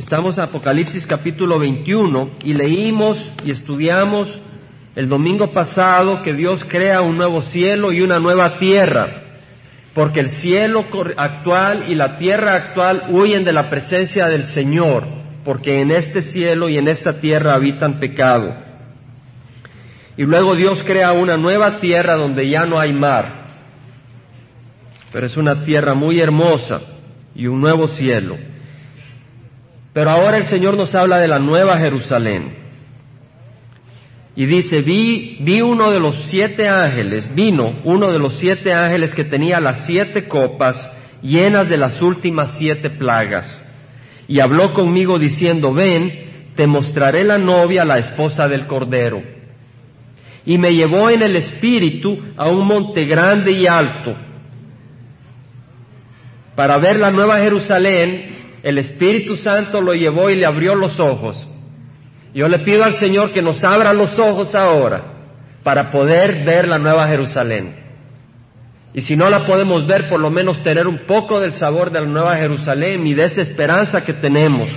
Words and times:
Estamos 0.00 0.38
en 0.38 0.44
Apocalipsis 0.44 1.06
capítulo 1.06 1.58
21 1.58 2.38
y 2.42 2.54
leímos 2.54 3.18
y 3.44 3.50
estudiamos 3.50 4.30
el 4.96 5.10
domingo 5.10 5.52
pasado 5.52 6.22
que 6.22 6.32
Dios 6.32 6.64
crea 6.64 7.02
un 7.02 7.18
nuevo 7.18 7.42
cielo 7.42 7.92
y 7.92 8.00
una 8.00 8.16
nueva 8.16 8.56
tierra, 8.56 9.24
porque 9.92 10.20
el 10.20 10.30
cielo 10.30 10.86
actual 11.18 11.90
y 11.90 11.94
la 11.96 12.16
tierra 12.16 12.54
actual 12.54 13.08
huyen 13.10 13.44
de 13.44 13.52
la 13.52 13.68
presencia 13.68 14.26
del 14.28 14.44
Señor, 14.44 15.06
porque 15.44 15.80
en 15.80 15.90
este 15.90 16.22
cielo 16.22 16.70
y 16.70 16.78
en 16.78 16.88
esta 16.88 17.18
tierra 17.18 17.54
habitan 17.54 18.00
pecado. 18.00 18.54
Y 20.16 20.22
luego 20.22 20.56
Dios 20.56 20.82
crea 20.82 21.12
una 21.12 21.36
nueva 21.36 21.78
tierra 21.78 22.14
donde 22.14 22.48
ya 22.48 22.64
no 22.64 22.80
hay 22.80 22.94
mar, 22.94 23.48
pero 25.12 25.26
es 25.26 25.36
una 25.36 25.62
tierra 25.62 25.92
muy 25.92 26.18
hermosa 26.20 26.80
y 27.34 27.48
un 27.48 27.60
nuevo 27.60 27.86
cielo. 27.88 28.48
Pero 29.92 30.10
ahora 30.10 30.36
el 30.36 30.44
Señor 30.44 30.76
nos 30.76 30.94
habla 30.94 31.18
de 31.18 31.28
la 31.28 31.38
nueva 31.38 31.78
Jerusalén. 31.78 32.56
Y 34.36 34.46
dice, 34.46 34.82
vi, 34.82 35.38
vi 35.40 35.60
uno 35.60 35.90
de 35.90 35.98
los 35.98 36.26
siete 36.30 36.68
ángeles, 36.68 37.34
vino 37.34 37.80
uno 37.84 38.12
de 38.12 38.18
los 38.18 38.38
siete 38.38 38.72
ángeles 38.72 39.14
que 39.14 39.24
tenía 39.24 39.60
las 39.60 39.86
siete 39.86 40.28
copas 40.28 40.76
llenas 41.20 41.68
de 41.68 41.76
las 41.76 42.00
últimas 42.00 42.56
siete 42.56 42.90
plagas. 42.90 43.62
Y 44.28 44.38
habló 44.40 44.72
conmigo 44.72 45.18
diciendo, 45.18 45.74
ven, 45.74 46.52
te 46.54 46.66
mostraré 46.66 47.24
la 47.24 47.38
novia, 47.38 47.84
la 47.84 47.98
esposa 47.98 48.46
del 48.46 48.66
Cordero. 48.66 49.20
Y 50.46 50.56
me 50.56 50.72
llevó 50.72 51.10
en 51.10 51.22
el 51.22 51.36
espíritu 51.36 52.18
a 52.36 52.48
un 52.48 52.66
monte 52.66 53.04
grande 53.04 53.52
y 53.52 53.66
alto 53.66 54.16
para 56.54 56.78
ver 56.78 57.00
la 57.00 57.10
nueva 57.10 57.38
Jerusalén 57.38 58.39
el 58.62 58.78
Espíritu 58.78 59.36
Santo 59.36 59.80
lo 59.80 59.94
llevó 59.94 60.30
y 60.30 60.36
le 60.36 60.46
abrió 60.46 60.74
los 60.74 60.98
ojos. 61.00 61.48
Yo 62.34 62.48
le 62.48 62.60
pido 62.60 62.84
al 62.84 62.94
Señor 62.94 63.32
que 63.32 63.42
nos 63.42 63.62
abra 63.64 63.92
los 63.92 64.18
ojos 64.18 64.54
ahora 64.54 65.02
para 65.62 65.90
poder 65.90 66.44
ver 66.44 66.68
la 66.68 66.78
nueva 66.78 67.08
Jerusalén. 67.08 67.74
Y 68.92 69.02
si 69.02 69.16
no 69.16 69.30
la 69.30 69.46
podemos 69.46 69.86
ver, 69.86 70.08
por 70.08 70.20
lo 70.20 70.30
menos 70.30 70.62
tener 70.62 70.86
un 70.86 71.06
poco 71.06 71.40
del 71.40 71.52
sabor 71.52 71.90
de 71.90 72.00
la 72.00 72.06
nueva 72.06 72.36
Jerusalén 72.36 73.06
y 73.06 73.14
de 73.14 73.24
esa 73.24 73.42
esperanza 73.42 74.04
que 74.04 74.14
tenemos. 74.14 74.68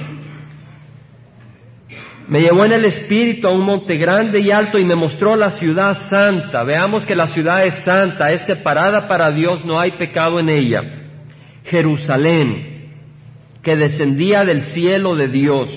Me 2.28 2.42
llevó 2.42 2.64
en 2.64 2.72
el 2.72 2.86
Espíritu 2.86 3.48
a 3.48 3.52
un 3.52 3.66
monte 3.66 3.98
grande 3.98 4.40
y 4.40 4.50
alto 4.50 4.80
y 4.80 4.86
me 4.86 4.96
mostró 4.96 5.36
la 5.36 5.52
ciudad 5.52 6.10
santa. 6.10 6.64
Veamos 6.64 7.06
que 7.06 7.16
la 7.16 7.28
ciudad 7.28 7.66
es 7.66 7.84
santa, 7.84 8.30
es 8.30 8.46
separada 8.46 9.08
para 9.08 9.30
Dios, 9.32 9.66
no 9.66 9.80
hay 9.80 9.92
pecado 9.92 10.40
en 10.40 10.50
ella. 10.50 10.84
Jerusalén 11.66 12.73
que 13.64 13.76
descendía 13.78 14.44
del 14.44 14.64
cielo 14.66 15.16
de 15.16 15.30
Dios. 15.30 15.70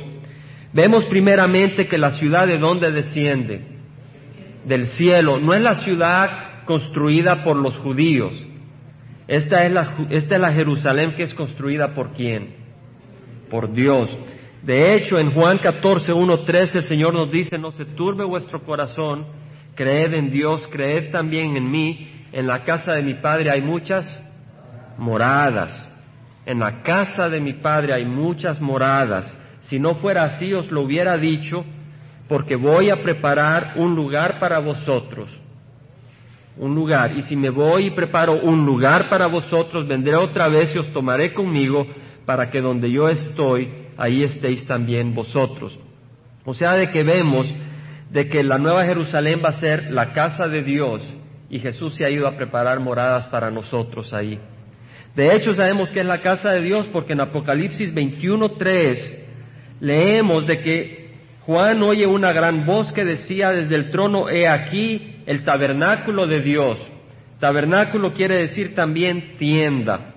Vemos 0.73 1.07
primeramente 1.07 1.87
que 1.87 1.97
la 1.97 2.11
ciudad 2.11 2.47
de 2.47 2.59
dónde 2.59 2.91
desciende, 2.91 3.63
del 4.67 4.89
cielo, 4.89 5.39
no 5.39 5.55
es 5.55 5.63
la 5.63 5.77
ciudad 5.77 6.65
construida 6.65 7.45
por 7.45 7.57
los 7.57 7.77
judíos. 7.79 8.35
Esta 9.29 9.65
es 9.65 9.73
la, 9.73 10.07
esta 10.11 10.35
es 10.35 10.41
la 10.41 10.53
Jerusalén 10.53 11.15
que 11.15 11.23
es 11.23 11.35
construida 11.35 11.95
por 11.95 12.13
quién? 12.13 12.57
Por 13.49 13.73
Dios. 13.73 14.15
De 14.63 14.97
hecho, 14.97 15.19
en 15.19 15.33
Juan 15.33 15.59
14, 15.59 16.13
1, 16.13 16.41
13, 16.41 16.79
el 16.79 16.85
Señor 16.85 17.15
nos 17.15 17.31
dice, 17.31 17.57
no 17.57 17.71
se 17.71 17.85
turbe 17.85 18.25
vuestro 18.25 18.63
corazón, 18.65 19.27
creed 19.77 20.15
en 20.15 20.31
Dios, 20.31 20.67
creed 20.73 21.13
también 21.13 21.57
en 21.57 21.71
mí. 21.71 22.11
En 22.33 22.49
la 22.49 22.65
casa 22.65 22.93
de 22.93 23.03
mi 23.03 23.15
Padre 23.15 23.51
hay 23.51 23.63
muchas 23.63 24.21
moradas. 24.99 25.86
En 26.47 26.61
la 26.61 26.81
casa 26.83 27.29
de 27.29 27.41
mi 27.41 27.55
Padre 27.55 27.93
hay 27.93 28.05
muchas 28.05 28.61
moradas. 28.61 29.37
Si 29.63 29.81
no 29.81 29.97
fuera 29.97 30.23
así 30.23 30.55
os 30.55 30.71
lo 30.71 30.83
hubiera 30.83 31.17
dicho, 31.19 31.65
porque 32.29 32.55
voy 32.55 32.89
a 32.91 33.03
preparar 33.03 33.75
un 33.77 33.97
lugar 33.97 34.39
para 34.39 34.61
vosotros. 34.61 35.29
Un 36.57 36.75
lugar. 36.75 37.13
Y 37.17 37.23
si 37.23 37.35
me 37.37 37.51
voy 37.51 37.87
y 37.87 37.91
preparo 37.91 38.41
un 38.41 38.65
lugar 38.65 39.09
para 39.09 39.27
vosotros, 39.27 39.89
vendré 39.89 40.15
otra 40.15 40.49
vez 40.49 40.75
y 40.75 40.79
os 40.79 40.93
tomaré 40.93 41.33
conmigo, 41.33 41.85
para 42.25 42.49
que 42.49 42.61
donde 42.61 42.91
yo 42.91 43.09
estoy, 43.09 43.69
ahí 43.97 44.23
estéis 44.23 44.67
también 44.67 45.15
vosotros. 45.15 45.77
O 46.45 46.55
sea, 46.55 46.75
de 46.75 46.91
que 46.91 47.03
vemos 47.03 47.53
de 48.11 48.29
que 48.29 48.45
la 48.45 48.59
nueva 48.59 48.85
Jerusalén 48.85 49.43
va 49.45 49.49
a 49.49 49.61
ser 49.61 49.91
la 49.91 50.13
casa 50.13 50.47
de 50.47 50.63
Dios 50.63 51.03
y 51.51 51.59
Jesús 51.59 51.97
se 51.97 52.05
ha 52.05 52.11
ido 52.11 52.27
a 52.29 52.37
preparar 52.37 52.79
moradas 52.81 53.27
para 53.27 53.51
nosotros 53.51 54.15
ahí. 54.15 54.41
De 55.17 55.35
hecho, 55.35 55.55
sabemos 55.55 55.91
que 55.91 56.01
es 56.01 56.07
la 56.07 56.21
casa 56.21 56.51
de 56.51 56.61
Dios 56.61 56.87
porque 56.93 57.15
en 57.15 57.23
Apocalipsis 57.23 57.93
21.3 57.95 59.17
leemos 59.81 60.47
de 60.47 60.61
que 60.61 61.11
Juan 61.41 61.83
oye 61.83 62.07
una 62.07 62.33
gran 62.33 62.67
voz 62.67 62.93
que 62.93 63.03
decía 63.03 63.51
desde 63.51 63.77
el 63.77 63.91
trono, 63.91 64.29
he 64.29 64.47
aquí 64.47 65.23
el 65.25 65.43
tabernáculo 65.43 66.27
de 66.27 66.41
Dios. 66.41 66.79
Tabernáculo 67.41 68.13
quiere 68.13 68.37
decir 68.37 68.75
también 68.75 69.39
tienda, 69.39 70.15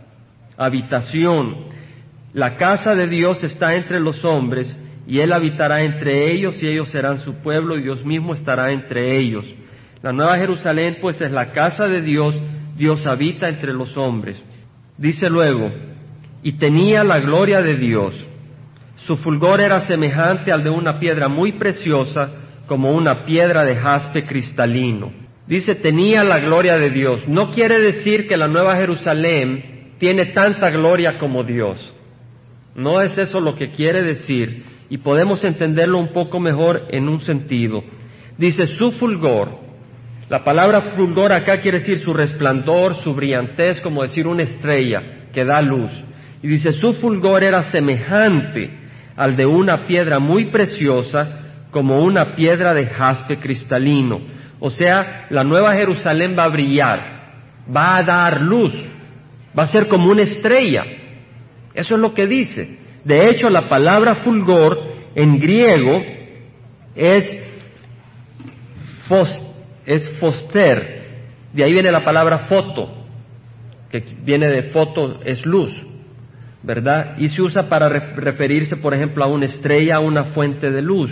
habitación. 0.57 1.69
La 2.33 2.57
casa 2.57 2.93
de 2.93 3.07
Dios 3.07 3.41
está 3.43 3.75
entre 3.75 4.01
los 4.01 4.25
hombres 4.25 4.77
y 5.07 5.21
Él 5.21 5.31
habitará 5.31 5.81
entre 5.81 6.29
ellos 6.29 6.61
y 6.61 6.67
ellos 6.67 6.89
serán 6.89 7.19
su 7.19 7.35
pueblo 7.35 7.77
y 7.77 7.83
Dios 7.83 8.03
mismo 8.03 8.33
estará 8.33 8.73
entre 8.73 9.17
ellos. 9.17 9.45
La 10.01 10.11
nueva 10.11 10.37
Jerusalén 10.37 10.97
pues 10.99 11.21
es 11.21 11.31
la 11.31 11.53
casa 11.53 11.85
de 11.85 12.01
Dios, 12.01 12.35
Dios 12.75 13.07
habita 13.07 13.47
entre 13.47 13.71
los 13.73 13.95
hombres. 13.95 14.43
Dice 14.99 15.29
luego, 15.29 15.71
y 16.43 16.53
tenía 16.53 17.05
la 17.05 17.21
gloria 17.21 17.61
de 17.61 17.77
Dios. 17.77 18.13
Su 18.97 19.15
fulgor 19.15 19.61
era 19.61 19.79
semejante 19.79 20.51
al 20.51 20.61
de 20.61 20.69
una 20.69 20.99
piedra 20.99 21.29
muy 21.29 21.53
preciosa, 21.53 22.29
como 22.67 22.91
una 22.91 23.23
piedra 23.23 23.63
de 23.63 23.77
jaspe 23.77 24.25
cristalino. 24.25 25.13
Dice, 25.47 25.75
tenía 25.75 26.21
la 26.25 26.39
gloria 26.39 26.75
de 26.75 26.89
Dios. 26.89 27.25
No 27.29 27.49
quiere 27.51 27.79
decir 27.79 28.27
que 28.27 28.35
la 28.35 28.49
Nueva 28.49 28.75
Jerusalén 28.75 29.93
tiene 29.99 30.27
tanta 30.27 30.69
gloria 30.69 31.17
como 31.17 31.45
Dios. 31.45 31.95
No 32.75 33.01
es 33.01 33.17
eso 33.17 33.39
lo 33.39 33.55
que 33.55 33.71
quiere 33.71 34.01
decir, 34.01 34.65
y 34.89 34.97
podemos 34.97 35.45
entenderlo 35.45 35.97
un 35.97 36.11
poco 36.11 36.41
mejor 36.41 36.87
en 36.89 37.07
un 37.07 37.21
sentido. 37.21 37.83
Dice, 38.37 38.67
su 38.67 38.91
fulgor 38.91 39.68
la 40.29 40.43
palabra 40.43 40.81
fulgor 40.95 41.33
acá 41.33 41.59
quiere 41.59 41.79
decir 41.79 41.99
su 41.99 42.13
resplandor, 42.13 42.95
su 42.95 43.15
brillantez, 43.15 43.81
como 43.81 44.03
decir 44.03 44.27
una 44.27 44.43
estrella 44.43 45.01
que 45.33 45.43
da 45.43 45.59
luz. 45.59 45.91
Y 46.43 46.47
dice, 46.47 46.71
su 46.71 46.93
fulgor 46.93 47.43
era 47.43 47.63
semejante 47.63 48.69
al 49.15 49.35
de 49.35 49.47
una 49.47 49.87
piedra 49.87 50.19
muy 50.19 50.45
preciosa, 50.45 51.67
como 51.71 52.03
una 52.03 52.35
piedra 52.35 52.73
de 52.75 52.87
jaspe 52.87 53.39
cristalino. 53.39 54.21
O 54.59 54.69
sea, 54.69 55.25
la 55.31 55.43
nueva 55.43 55.73
Jerusalén 55.73 56.35
va 56.37 56.43
a 56.43 56.49
brillar, 56.49 56.99
va 57.75 57.97
a 57.97 58.03
dar 58.03 58.41
luz, 58.41 58.73
va 59.57 59.63
a 59.63 59.67
ser 59.67 59.87
como 59.87 60.11
una 60.11 60.21
estrella. 60.21 60.83
Eso 61.73 61.95
es 61.95 62.01
lo 62.01 62.13
que 62.13 62.27
dice. 62.27 62.77
De 63.03 63.29
hecho, 63.29 63.49
la 63.49 63.67
palabra 63.67 64.15
fulgor 64.15 64.77
en 65.15 65.39
griego 65.39 66.01
es 66.95 67.39
es 69.89 70.07
foster, 70.19 70.99
de 71.51 71.63
ahí 71.63 71.73
viene 71.73 71.91
la 71.91 72.05
palabra 72.05 72.39
foto, 72.39 72.93
que 73.89 74.03
viene 74.23 74.47
de 74.47 74.63
foto, 74.69 75.19
es 75.25 75.43
luz, 75.47 75.71
¿verdad? 76.61 77.15
Y 77.17 77.27
se 77.29 77.41
usa 77.41 77.67
para 77.67 77.89
referirse, 77.89 78.77
por 78.77 78.93
ejemplo, 78.93 79.23
a 79.23 79.27
una 79.27 79.45
estrella, 79.45 79.95
a 79.95 79.99
una 79.99 80.25
fuente 80.25 80.69
de 80.69 80.83
luz. 80.83 81.11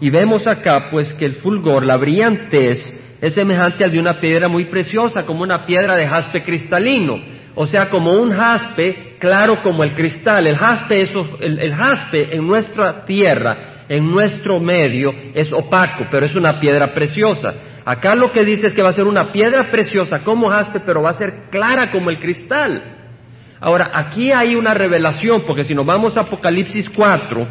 Y 0.00 0.10
vemos 0.10 0.48
acá, 0.48 0.88
pues, 0.90 1.14
que 1.14 1.26
el 1.26 1.34
fulgor, 1.36 1.86
la 1.86 1.96
brillantez, 1.96 2.82
es 3.20 3.34
semejante 3.34 3.84
al 3.84 3.92
de 3.92 4.00
una 4.00 4.18
piedra 4.18 4.48
muy 4.48 4.64
preciosa, 4.64 5.24
como 5.24 5.42
una 5.44 5.64
piedra 5.64 5.94
de 5.94 6.08
jaspe 6.08 6.42
cristalino, 6.42 7.20
o 7.54 7.68
sea, 7.68 7.88
como 7.88 8.14
un 8.14 8.32
jaspe 8.32 9.16
claro 9.20 9.62
como 9.62 9.84
el 9.84 9.94
cristal. 9.94 10.44
El 10.44 10.56
jaspe, 10.56 11.02
es, 11.02 11.12
el 11.40 11.72
jaspe 11.72 12.34
en 12.34 12.44
nuestra 12.44 13.04
tierra, 13.04 13.84
en 13.88 14.10
nuestro 14.10 14.58
medio, 14.58 15.12
es 15.34 15.52
opaco, 15.52 16.06
pero 16.10 16.26
es 16.26 16.34
una 16.34 16.58
piedra 16.58 16.92
preciosa. 16.92 17.54
Acá 17.88 18.14
lo 18.14 18.30
que 18.32 18.44
dice 18.44 18.66
es 18.66 18.74
que 18.74 18.82
va 18.82 18.90
a 18.90 18.92
ser 18.92 19.06
una 19.06 19.32
piedra 19.32 19.70
preciosa 19.70 20.18
como 20.18 20.50
jaspe, 20.50 20.80
pero 20.80 21.00
va 21.00 21.08
a 21.08 21.14
ser 21.14 21.48
clara 21.50 21.90
como 21.90 22.10
el 22.10 22.18
cristal. 22.18 22.82
Ahora, 23.58 23.92
aquí 23.94 24.30
hay 24.30 24.56
una 24.56 24.74
revelación, 24.74 25.44
porque 25.46 25.64
si 25.64 25.74
nos 25.74 25.86
vamos 25.86 26.14
a 26.18 26.20
Apocalipsis 26.20 26.90
4, 26.90 27.46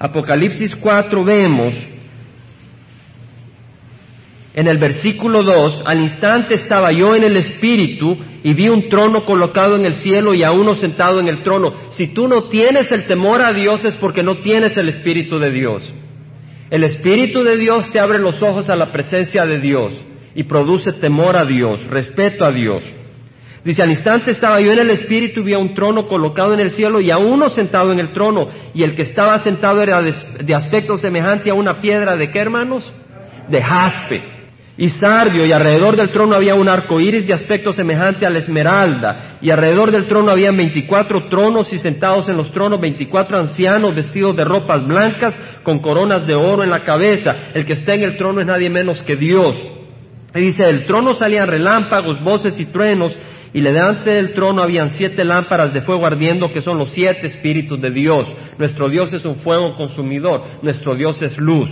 Apocalipsis 0.00 0.74
4 0.74 1.24
vemos 1.24 1.72
en 4.54 4.66
el 4.66 4.78
versículo 4.78 5.44
2, 5.44 5.84
al 5.86 6.00
instante 6.00 6.56
estaba 6.56 6.90
yo 6.90 7.14
en 7.14 7.22
el 7.22 7.36
Espíritu 7.36 8.18
y 8.42 8.54
vi 8.54 8.68
un 8.70 8.88
trono 8.88 9.24
colocado 9.24 9.76
en 9.76 9.84
el 9.84 9.94
cielo 9.94 10.34
y 10.34 10.42
a 10.42 10.50
uno 10.50 10.74
sentado 10.74 11.20
en 11.20 11.28
el 11.28 11.44
trono. 11.44 11.72
Si 11.90 12.08
tú 12.08 12.26
no 12.26 12.48
tienes 12.48 12.90
el 12.90 13.06
temor 13.06 13.40
a 13.40 13.54
Dios 13.54 13.84
es 13.84 13.94
porque 13.94 14.24
no 14.24 14.38
tienes 14.42 14.76
el 14.76 14.88
Espíritu 14.88 15.38
de 15.38 15.52
Dios. 15.52 15.94
El 16.72 16.84
Espíritu 16.84 17.44
de 17.44 17.58
Dios 17.58 17.92
te 17.92 18.00
abre 18.00 18.18
los 18.18 18.40
ojos 18.40 18.70
a 18.70 18.74
la 18.74 18.90
presencia 18.90 19.44
de 19.44 19.60
Dios 19.60 19.92
y 20.34 20.44
produce 20.44 20.94
temor 20.94 21.36
a 21.36 21.44
Dios, 21.44 21.84
respeto 21.84 22.46
a 22.46 22.50
Dios. 22.50 22.82
Dice, 23.62 23.82
al 23.82 23.90
instante 23.90 24.30
estaba 24.30 24.58
yo 24.58 24.72
en 24.72 24.78
el 24.78 24.88
Espíritu 24.88 25.40
y 25.40 25.42
vi 25.42 25.52
a 25.52 25.58
un 25.58 25.74
trono 25.74 26.08
colocado 26.08 26.54
en 26.54 26.60
el 26.60 26.70
cielo 26.70 27.02
y 27.02 27.10
a 27.10 27.18
uno 27.18 27.50
sentado 27.50 27.92
en 27.92 27.98
el 27.98 28.12
trono. 28.12 28.48
Y 28.72 28.84
el 28.84 28.94
que 28.94 29.02
estaba 29.02 29.38
sentado 29.40 29.82
era 29.82 30.00
de, 30.00 30.54
aspecto 30.54 30.96
semejante 30.96 31.50
a 31.50 31.54
una 31.54 31.78
piedra 31.78 32.16
de 32.16 32.30
qué, 32.30 32.38
hermanos? 32.38 32.90
De 33.50 33.60
jaspe 33.60 34.41
y 34.76 34.88
sardio, 34.88 35.44
y 35.44 35.52
alrededor 35.52 35.96
del 35.96 36.10
trono 36.10 36.34
había 36.34 36.54
un 36.54 36.68
arco 36.68 36.98
iris 36.98 37.26
de 37.26 37.34
aspecto 37.34 37.72
semejante 37.72 38.24
a 38.24 38.30
la 38.30 38.38
esmeralda, 38.38 39.38
y 39.42 39.50
alrededor 39.50 39.90
del 39.90 40.06
trono 40.06 40.30
había 40.30 40.50
veinticuatro 40.50 41.28
tronos, 41.28 41.72
y 41.72 41.78
sentados 41.78 42.28
en 42.28 42.36
los 42.36 42.50
tronos 42.52 42.80
veinticuatro 42.80 43.38
ancianos 43.38 43.94
vestidos 43.94 44.34
de 44.34 44.44
ropas 44.44 44.86
blancas, 44.86 45.38
con 45.62 45.80
coronas 45.80 46.26
de 46.26 46.34
oro 46.34 46.62
en 46.62 46.70
la 46.70 46.84
cabeza. 46.84 47.50
El 47.52 47.66
que 47.66 47.74
está 47.74 47.94
en 47.94 48.02
el 48.02 48.16
trono 48.16 48.40
es 48.40 48.46
nadie 48.46 48.70
menos 48.70 49.02
que 49.02 49.16
Dios. 49.16 49.54
Y 50.34 50.40
dice, 50.40 50.64
del 50.64 50.86
trono 50.86 51.14
salían 51.14 51.48
relámpagos, 51.48 52.22
voces 52.22 52.58
y 52.58 52.64
truenos, 52.64 53.14
y 53.52 53.60
delante 53.60 54.12
del 54.12 54.32
trono 54.32 54.62
habían 54.62 54.88
siete 54.88 55.22
lámparas 55.26 55.74
de 55.74 55.82
fuego 55.82 56.06
ardiendo, 56.06 56.50
que 56.50 56.62
son 56.62 56.78
los 56.78 56.90
siete 56.92 57.26
espíritus 57.26 57.78
de 57.82 57.90
Dios. 57.90 58.24
Nuestro 58.56 58.88
Dios 58.88 59.12
es 59.12 59.26
un 59.26 59.36
fuego 59.36 59.76
consumidor, 59.76 60.42
nuestro 60.62 60.94
Dios 60.94 61.20
es 61.20 61.36
luz. 61.36 61.68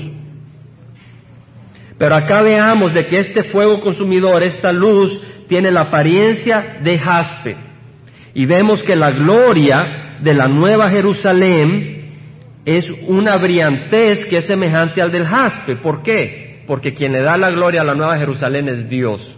Pero 2.00 2.16
acá 2.16 2.40
veamos 2.40 2.94
de 2.94 3.06
que 3.08 3.18
este 3.18 3.44
fuego 3.44 3.78
consumidor, 3.78 4.42
esta 4.42 4.72
luz, 4.72 5.20
tiene 5.48 5.70
la 5.70 5.82
apariencia 5.82 6.78
de 6.82 6.98
jaspe. 6.98 7.58
Y 8.32 8.46
vemos 8.46 8.82
que 8.82 8.96
la 8.96 9.10
gloria 9.10 10.16
de 10.22 10.32
la 10.32 10.48
nueva 10.48 10.88
Jerusalén 10.88 12.14
es 12.64 12.90
una 13.06 13.36
brillantez 13.36 14.24
que 14.24 14.38
es 14.38 14.46
semejante 14.46 15.02
al 15.02 15.12
del 15.12 15.26
jaspe. 15.26 15.76
¿Por 15.76 16.02
qué? 16.02 16.62
Porque 16.66 16.94
quien 16.94 17.12
le 17.12 17.20
da 17.20 17.36
la 17.36 17.50
gloria 17.50 17.82
a 17.82 17.84
la 17.84 17.94
nueva 17.94 18.16
Jerusalén 18.16 18.70
es 18.70 18.88
Dios. 18.88 19.36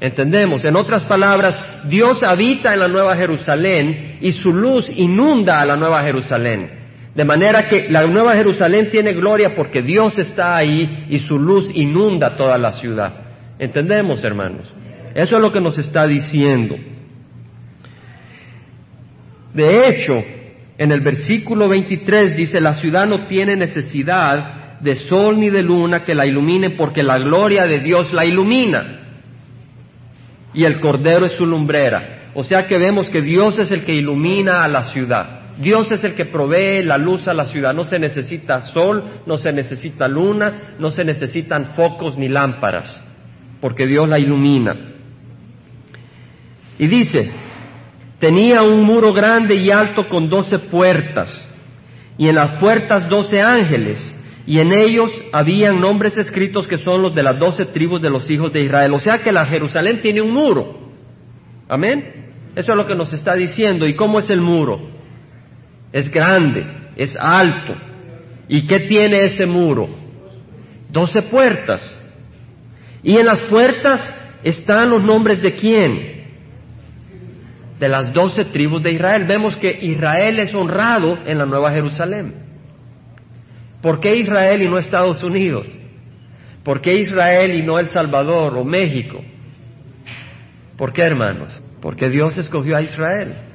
¿Entendemos? 0.00 0.64
En 0.64 0.76
otras 0.76 1.04
palabras, 1.04 1.60
Dios 1.90 2.22
habita 2.22 2.72
en 2.72 2.80
la 2.80 2.88
Nueva 2.88 3.18
Jerusalén 3.18 4.16
y 4.22 4.32
su 4.32 4.50
luz 4.50 4.88
inunda 4.88 5.60
a 5.60 5.66
la 5.66 5.76
Nueva 5.76 6.02
Jerusalén. 6.04 6.85
De 7.16 7.24
manera 7.24 7.66
que 7.66 7.88
la 7.88 8.06
Nueva 8.06 8.34
Jerusalén 8.34 8.90
tiene 8.90 9.14
gloria 9.14 9.54
porque 9.56 9.80
Dios 9.80 10.18
está 10.18 10.54
ahí 10.54 11.06
y 11.08 11.18
su 11.20 11.38
luz 11.38 11.70
inunda 11.72 12.36
toda 12.36 12.58
la 12.58 12.72
ciudad. 12.72 13.14
¿Entendemos, 13.58 14.22
hermanos? 14.22 14.70
Eso 15.14 15.36
es 15.36 15.40
lo 15.42 15.50
que 15.50 15.62
nos 15.62 15.78
está 15.78 16.06
diciendo. 16.06 16.76
De 19.54 19.88
hecho, 19.88 20.12
en 20.76 20.92
el 20.92 21.00
versículo 21.00 21.70
23 21.70 22.36
dice, 22.36 22.60
la 22.60 22.74
ciudad 22.74 23.06
no 23.06 23.24
tiene 23.26 23.56
necesidad 23.56 24.78
de 24.80 24.96
sol 24.96 25.40
ni 25.40 25.48
de 25.48 25.62
luna 25.62 26.04
que 26.04 26.14
la 26.14 26.26
iluminen 26.26 26.76
porque 26.76 27.02
la 27.02 27.16
gloria 27.16 27.64
de 27.64 27.78
Dios 27.78 28.12
la 28.12 28.26
ilumina 28.26 29.00
y 30.52 30.64
el 30.64 30.80
cordero 30.80 31.24
es 31.24 31.32
su 31.32 31.46
lumbrera. 31.46 32.32
O 32.34 32.44
sea 32.44 32.66
que 32.66 32.76
vemos 32.76 33.08
que 33.08 33.22
Dios 33.22 33.58
es 33.58 33.72
el 33.72 33.86
que 33.86 33.94
ilumina 33.94 34.62
a 34.62 34.68
la 34.68 34.84
ciudad. 34.84 35.35
Dios 35.58 35.90
es 35.90 36.04
el 36.04 36.14
que 36.14 36.26
provee 36.26 36.82
la 36.82 36.98
luz 36.98 37.26
a 37.28 37.34
la 37.34 37.46
ciudad. 37.46 37.72
No 37.72 37.84
se 37.84 37.98
necesita 37.98 38.60
sol, 38.60 39.02
no 39.26 39.38
se 39.38 39.52
necesita 39.52 40.06
luna, 40.06 40.76
no 40.78 40.90
se 40.90 41.04
necesitan 41.04 41.74
focos 41.74 42.18
ni 42.18 42.28
lámparas, 42.28 43.02
porque 43.60 43.86
Dios 43.86 44.08
la 44.08 44.18
ilumina. 44.18 44.76
Y 46.78 46.86
dice, 46.88 47.30
tenía 48.18 48.62
un 48.62 48.82
muro 48.82 49.14
grande 49.14 49.54
y 49.54 49.70
alto 49.70 50.08
con 50.08 50.28
doce 50.28 50.58
puertas, 50.58 51.48
y 52.18 52.28
en 52.28 52.34
las 52.34 52.60
puertas 52.60 53.08
doce 53.08 53.40
ángeles, 53.40 54.14
y 54.46 54.58
en 54.58 54.72
ellos 54.72 55.10
habían 55.32 55.80
nombres 55.80 56.18
escritos 56.18 56.68
que 56.68 56.76
son 56.76 57.02
los 57.02 57.14
de 57.14 57.22
las 57.22 57.38
doce 57.38 57.64
tribus 57.64 58.00
de 58.00 58.10
los 58.10 58.30
hijos 58.30 58.52
de 58.52 58.62
Israel. 58.62 58.92
O 58.92 59.00
sea 59.00 59.18
que 59.18 59.32
la 59.32 59.44
Jerusalén 59.46 60.00
tiene 60.02 60.20
un 60.20 60.32
muro. 60.32 60.92
Amén. 61.68 62.52
Eso 62.54 62.72
es 62.72 62.76
lo 62.76 62.86
que 62.86 62.94
nos 62.94 63.12
está 63.12 63.34
diciendo. 63.34 63.88
¿Y 63.88 63.94
cómo 63.96 64.20
es 64.20 64.30
el 64.30 64.40
muro? 64.40 64.95
Es 65.96 66.10
grande, 66.10 66.62
es 66.94 67.16
alto. 67.18 67.74
¿Y 68.48 68.66
qué 68.66 68.80
tiene 68.80 69.24
ese 69.24 69.46
muro? 69.46 69.88
Doce 70.90 71.22
puertas. 71.22 71.80
Y 73.02 73.16
en 73.16 73.24
las 73.24 73.40
puertas 73.44 74.06
están 74.42 74.90
los 74.90 75.02
nombres 75.02 75.40
de 75.40 75.54
quién? 75.54 76.26
De 77.80 77.88
las 77.88 78.12
doce 78.12 78.44
tribus 78.44 78.82
de 78.82 78.92
Israel. 78.92 79.24
Vemos 79.26 79.56
que 79.56 79.70
Israel 79.70 80.38
es 80.38 80.54
honrado 80.54 81.16
en 81.24 81.38
la 81.38 81.46
Nueva 81.46 81.72
Jerusalén. 81.72 82.44
¿Por 83.80 83.98
qué 83.98 84.16
Israel 84.16 84.60
y 84.60 84.68
no 84.68 84.76
Estados 84.76 85.22
Unidos? 85.22 85.66
¿Por 86.62 86.82
qué 86.82 86.92
Israel 86.92 87.54
y 87.54 87.62
no 87.62 87.78
El 87.78 87.88
Salvador 87.88 88.54
o 88.54 88.66
México? 88.66 89.24
¿Por 90.76 90.92
qué, 90.92 91.04
hermanos? 91.04 91.58
Porque 91.80 92.10
Dios 92.10 92.36
escogió 92.36 92.76
a 92.76 92.82
Israel. 92.82 93.45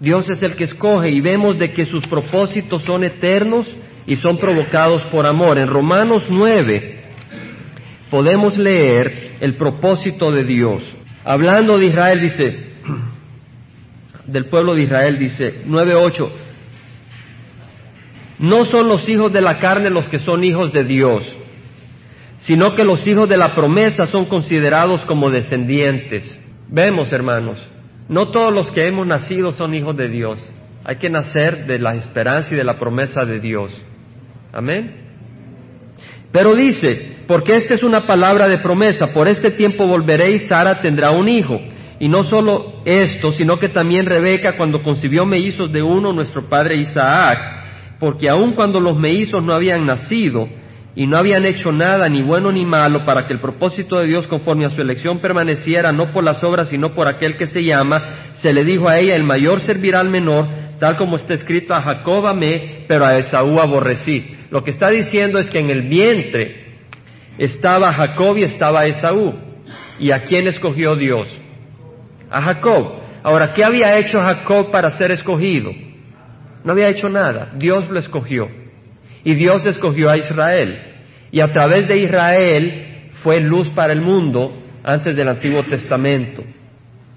Dios 0.00 0.28
es 0.30 0.40
el 0.42 0.54
que 0.54 0.64
escoge 0.64 1.10
y 1.10 1.20
vemos 1.20 1.58
de 1.58 1.72
que 1.72 1.84
sus 1.84 2.06
propósitos 2.06 2.82
son 2.82 3.02
eternos 3.02 3.74
y 4.06 4.16
son 4.16 4.38
provocados 4.38 5.02
por 5.06 5.26
amor. 5.26 5.58
En 5.58 5.68
Romanos 5.68 6.26
9 6.30 7.04
podemos 8.10 8.56
leer 8.56 9.36
el 9.40 9.56
propósito 9.56 10.30
de 10.30 10.44
Dios. 10.44 10.82
Hablando 11.24 11.78
de 11.78 11.86
Israel 11.86 12.20
dice, 12.20 12.68
del 14.26 14.46
pueblo 14.46 14.74
de 14.74 14.82
Israel 14.82 15.18
dice 15.18 15.64
9.8, 15.66 16.30
no 18.38 18.64
son 18.66 18.86
los 18.86 19.08
hijos 19.08 19.32
de 19.32 19.40
la 19.40 19.58
carne 19.58 19.90
los 19.90 20.08
que 20.08 20.20
son 20.20 20.44
hijos 20.44 20.72
de 20.72 20.84
Dios, 20.84 21.36
sino 22.36 22.74
que 22.74 22.84
los 22.84 23.06
hijos 23.08 23.28
de 23.28 23.36
la 23.36 23.54
promesa 23.56 24.06
son 24.06 24.26
considerados 24.26 25.04
como 25.06 25.28
descendientes. 25.28 26.40
Vemos, 26.68 27.12
hermanos, 27.12 27.68
no 28.08 28.28
todos 28.30 28.52
los 28.52 28.70
que 28.70 28.86
hemos 28.86 29.06
nacido 29.06 29.52
son 29.52 29.74
hijos 29.74 29.96
de 29.96 30.08
Dios. 30.08 30.50
Hay 30.84 30.96
que 30.96 31.10
nacer 31.10 31.66
de 31.66 31.78
la 31.78 31.94
esperanza 31.94 32.54
y 32.54 32.56
de 32.56 32.64
la 32.64 32.78
promesa 32.78 33.24
de 33.24 33.40
Dios. 33.40 33.76
Amén. 34.52 35.08
Pero 36.32 36.54
dice, 36.54 37.18
porque 37.26 37.54
esta 37.54 37.74
es 37.74 37.82
una 37.82 38.06
palabra 38.06 38.48
de 38.48 38.58
promesa, 38.58 39.12
por 39.12 39.28
este 39.28 39.50
tiempo 39.50 39.86
volveré 39.86 40.30
y 40.32 40.38
Sara 40.40 40.80
tendrá 40.80 41.10
un 41.10 41.28
hijo. 41.28 41.60
Y 42.00 42.08
no 42.08 42.24
solo 42.24 42.82
esto, 42.84 43.32
sino 43.32 43.58
que 43.58 43.68
también 43.68 44.06
Rebeca, 44.06 44.56
cuando 44.56 44.82
concibió 44.82 45.26
mellizos 45.26 45.72
de 45.72 45.82
uno, 45.82 46.12
nuestro 46.12 46.48
padre 46.48 46.76
Isaac, 46.76 47.98
porque 47.98 48.28
aun 48.28 48.54
cuando 48.54 48.80
los 48.80 48.96
meizos 48.96 49.42
no 49.42 49.52
habían 49.52 49.84
nacido 49.84 50.48
y 50.94 51.06
no 51.06 51.16
habían 51.16 51.44
hecho 51.44 51.70
nada, 51.70 52.08
ni 52.08 52.22
bueno 52.22 52.50
ni 52.50 52.64
malo, 52.64 53.04
para 53.04 53.26
que 53.26 53.32
el 53.32 53.40
propósito 53.40 54.00
de 54.00 54.06
Dios 54.06 54.26
conforme 54.26 54.66
a 54.66 54.70
su 54.70 54.80
elección 54.80 55.20
permaneciera, 55.20 55.92
no 55.92 56.12
por 56.12 56.24
las 56.24 56.42
obras, 56.42 56.70
sino 56.70 56.94
por 56.94 57.06
aquel 57.06 57.36
que 57.36 57.46
se 57.46 57.62
llama, 57.62 58.32
se 58.34 58.52
le 58.52 58.64
dijo 58.64 58.88
a 58.88 58.98
ella, 58.98 59.14
el 59.14 59.22
mayor 59.22 59.60
servirá 59.60 60.00
al 60.00 60.10
menor, 60.10 60.48
tal 60.80 60.96
como 60.96 61.16
está 61.16 61.34
escrito, 61.34 61.74
a 61.74 61.82
Jacob 61.82 62.26
amé, 62.26 62.84
pero 62.88 63.06
a 63.06 63.16
Esaú 63.16 63.60
aborrecí. 63.60 64.36
Lo 64.50 64.64
que 64.64 64.70
está 64.70 64.88
diciendo 64.88 65.38
es 65.38 65.50
que 65.50 65.60
en 65.60 65.70
el 65.70 65.82
vientre 65.88 66.68
estaba 67.36 67.92
Jacob 67.92 68.36
y 68.38 68.44
estaba 68.44 68.86
Esaú. 68.86 69.34
¿Y 70.00 70.10
a 70.12 70.22
quién 70.22 70.46
escogió 70.46 70.96
Dios? 70.96 71.28
A 72.30 72.42
Jacob. 72.42 73.00
Ahora, 73.22 73.52
¿qué 73.52 73.64
había 73.64 73.98
hecho 73.98 74.20
Jacob 74.20 74.70
para 74.70 74.90
ser 74.92 75.10
escogido? 75.10 75.70
No 76.64 76.72
había 76.72 76.88
hecho 76.88 77.08
nada. 77.08 77.52
Dios 77.56 77.88
lo 77.90 77.98
escogió. 77.98 78.48
Y 79.24 79.34
Dios 79.34 79.66
escogió 79.66 80.10
a 80.10 80.16
Israel. 80.16 80.78
Y 81.30 81.40
a 81.40 81.48
través 81.48 81.88
de 81.88 81.98
Israel 81.98 83.10
fue 83.22 83.40
luz 83.40 83.68
para 83.70 83.92
el 83.92 84.00
mundo 84.00 84.62
antes 84.82 85.14
del 85.14 85.28
Antiguo 85.28 85.64
Testamento. 85.64 86.42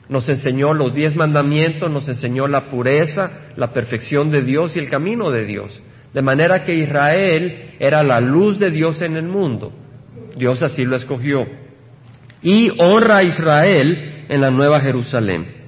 Nos 0.09 0.27
enseñó 0.27 0.73
los 0.73 0.93
diez 0.93 1.15
mandamientos, 1.15 1.89
nos 1.89 2.07
enseñó 2.09 2.47
la 2.47 2.69
pureza, 2.69 3.31
la 3.55 3.71
perfección 3.71 4.29
de 4.29 4.41
Dios 4.41 4.75
y 4.75 4.79
el 4.79 4.89
camino 4.89 5.31
de 5.31 5.45
Dios. 5.45 5.81
De 6.13 6.21
manera 6.21 6.65
que 6.65 6.75
Israel 6.75 7.75
era 7.79 8.03
la 8.03 8.19
luz 8.19 8.59
de 8.59 8.71
Dios 8.71 9.01
en 9.01 9.15
el 9.15 9.23
mundo. 9.23 9.71
Dios 10.35 10.61
así 10.63 10.83
lo 10.83 10.97
escogió. 10.97 11.47
Y 12.41 12.69
honra 12.81 13.19
a 13.19 13.23
Israel 13.23 14.25
en 14.27 14.41
la 14.41 14.51
Nueva 14.51 14.81
Jerusalén. 14.81 15.60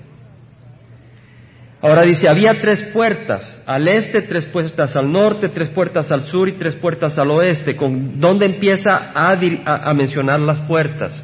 Ahora 1.84 2.04
dice, 2.04 2.30
había 2.30 2.62
tres 2.62 2.82
puertas, 2.94 3.62
al 3.66 3.86
este, 3.90 4.22
tres 4.22 4.46
puertas 4.46 4.96
al 4.96 5.12
norte, 5.12 5.50
tres 5.50 5.68
puertas 5.68 6.10
al 6.14 6.28
sur 6.28 6.48
y 6.48 6.54
tres 6.54 6.76
puertas 6.76 7.18
al 7.18 7.30
oeste. 7.30 7.76
¿Con 7.76 8.22
dónde 8.22 8.46
empieza 8.46 9.12
a, 9.14 9.94
mencionar 9.94 10.40
las 10.40 10.62
puertas? 10.62 11.22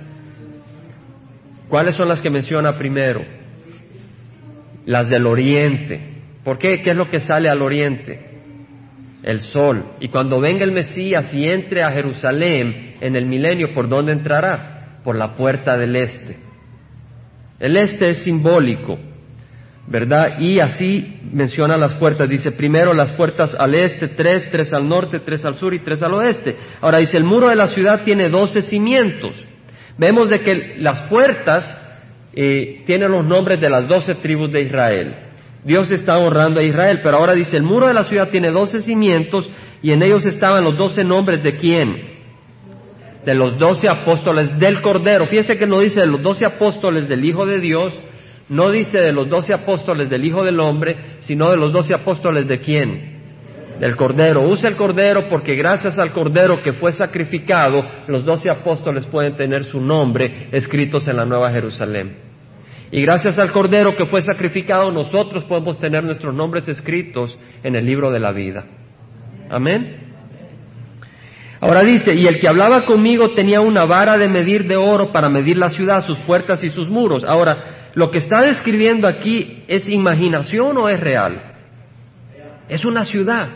¿Cuáles 1.70 1.96
son 1.96 2.10
las 2.10 2.22
que 2.22 2.30
menciona 2.30 2.78
primero? 2.78 3.24
Las 4.86 5.08
del 5.08 5.28
oriente. 5.28 6.01
¿Por 6.44 6.58
qué? 6.58 6.82
¿Qué 6.82 6.89
es 6.89 6.98
lo 6.98 7.10
que 7.10 7.22
sale 7.22 7.48
al 7.48 7.62
oriente? 7.62 8.20
El 9.24 9.39
sol. 9.44 9.94
Y 10.01 10.10
cuando 10.10 10.42
venga 10.42 10.66
el 10.66 10.74
Mesías 10.74 11.34
y 11.34 11.46
entre 11.46 11.84
a 11.84 11.92
Jerusalén 11.92 12.96
en 13.00 13.16
el 13.16 13.28
milenio, 13.28 13.74
¿por 13.74 13.88
dónde 13.88 14.12
entrará? 14.12 15.00
Por 15.06 15.16
la 15.16 15.38
puerta 15.38 15.78
del 15.78 15.96
este. 15.96 16.36
El 17.62 17.78
este 17.78 18.10
es 18.10 18.24
simbólico. 18.24 19.00
¿Verdad? 19.89 20.39
Y 20.39 20.60
así 20.60 21.19
menciona 21.34 21.75
las 21.75 21.96
puertas. 21.96 22.29
Dice 22.29 22.51
primero 22.51 22.93
las 22.93 23.12
puertas 23.13 23.55
al 23.55 23.74
este, 23.74 24.10
tres, 24.10 24.50
tres 24.51 24.72
al 24.72 24.88
norte, 24.88 25.19
tres 25.19 25.43
al 25.43 25.55
sur 25.55 25.74
y 25.74 25.79
tres 25.79 26.03
al 26.03 26.13
oeste. 26.13 26.55
Ahora 26.79 27.00
dice 27.00 27.17
el 27.17 27.24
muro 27.24 27.50
de 27.50 27.55
la 27.55 27.67
ciudad 27.67 28.03
tiene 28.03 28.29
doce 28.29 28.62
cimientos. 28.62 29.34
Vemos 29.98 30.29
de 30.29 30.41
que 30.41 30.75
las 30.77 31.01
puertas 31.10 31.77
eh, 32.34 32.84
tiene 32.86 33.10
los 33.10 33.25
nombres 33.25 33.60
de 33.60 33.69
las 33.69 33.88
doce 33.88 34.13
tribus 34.15 34.51
de 34.51 34.62
Israel. 34.62 35.15
Dios 35.63 35.91
está 35.91 36.17
honrando 36.19 36.60
a 36.60 36.63
Israel, 36.63 37.01
pero 37.03 37.17
ahora 37.17 37.34
dice, 37.34 37.58
el 37.58 37.63
muro 37.63 37.88
de 37.88 37.93
la 37.93 38.05
ciudad 38.05 38.29
tiene 38.29 38.50
doce 38.50 38.81
cimientos 38.81 39.50
y 39.81 39.91
en 39.91 40.03
ellos 40.03 40.25
estaban 40.25 40.63
los 40.63 40.77
doce 40.77 41.03
nombres 41.03 41.43
de 41.43 41.55
quién? 41.55 42.19
De 43.25 43.34
los 43.34 43.58
doce 43.58 43.89
apóstoles 43.89 44.58
del 44.58 44.81
Cordero. 44.81 45.27
Fíjese 45.27 45.58
que 45.58 45.67
no 45.67 45.79
dice 45.79 46.00
de 46.00 46.08
los 46.08 46.22
doce 46.22 46.46
apóstoles 46.46 47.10
del 47.10 47.25
Hijo 47.25 47.46
de 47.46 47.60
Dios, 47.60 48.00
no 48.50 48.72
dice 48.72 48.98
de 49.00 49.13
los 49.13 49.29
doce 49.29 49.53
apóstoles 49.53 50.10
del 50.10 50.25
Hijo 50.25 50.44
del 50.44 50.60
Hombre, 50.60 50.98
sino 51.20 51.51
de 51.51 51.58
los 51.58 51.72
doce 51.72 51.94
apóstoles 51.94 52.48
de 52.48 52.60
quién? 52.60 53.20
Del 53.79 53.96
Cordero. 53.96 54.48
Usa 54.48 54.70
el 54.70 54.75
Cordero 54.75 55.29
porque 55.29 55.56
gracias 55.56 55.98
al 56.00 56.12
Cordero 56.12 56.62
que 56.63 56.74
fue 56.74 56.91
sacrificado, 56.91 57.84
los 58.08 58.25
doce 58.25 58.50
apóstoles 58.50 59.06
pueden 59.06 59.38
tener 59.38 59.63
su 59.63 59.79
nombre 59.79 60.48
escritos 60.51 61.08
en 61.08 61.18
la 61.18 61.25
Nueva 61.25 61.51
Jerusalén. 61.51 62.18
Y 62.91 63.03
gracias 63.03 63.38
al 63.38 63.51
Cordero 63.51 63.96
que 63.96 64.08
fue 64.08 64.22
sacrificado, 64.22 64.91
nosotros 64.91 65.44
podemos 65.44 65.79
tener 65.79 66.03
nuestros 66.03 66.34
nombres 66.34 66.68
escritos 66.68 67.38
en 67.63 67.75
el 67.75 67.86
libro 67.86 68.10
de 68.10 68.20
la 68.20 68.32
vida. 68.32 68.65
Amén. 69.51 70.08
Ahora 71.62 71.84
dice, 71.84 72.15
y 72.15 72.25
el 72.25 72.39
que 72.39 72.48
hablaba 72.48 72.86
conmigo 72.86 73.34
tenía 73.34 73.62
una 73.62 73.86
vara 73.86 74.18
de 74.18 74.27
medir 74.27 74.68
de 74.68 74.77
oro 74.77 75.12
para 75.12 75.29
medir 75.29 75.58
la 75.58 75.70
ciudad, 75.70 76.06
sus 76.06 76.18
puertas 76.20 76.63
y 76.63 76.70
sus 76.70 76.89
muros. 76.89 77.24
Ahora, 77.24 77.78
lo 77.96 78.12
que 78.12 78.19
está 78.19 78.41
describiendo 78.41 79.08
aquí 79.08 79.63
es 79.67 79.88
imaginación 79.89 80.77
o 80.77 80.89
es 80.89 81.00
real. 81.00 81.41
Es 82.67 82.86
una 82.86 83.03
ciudad. 83.03 83.50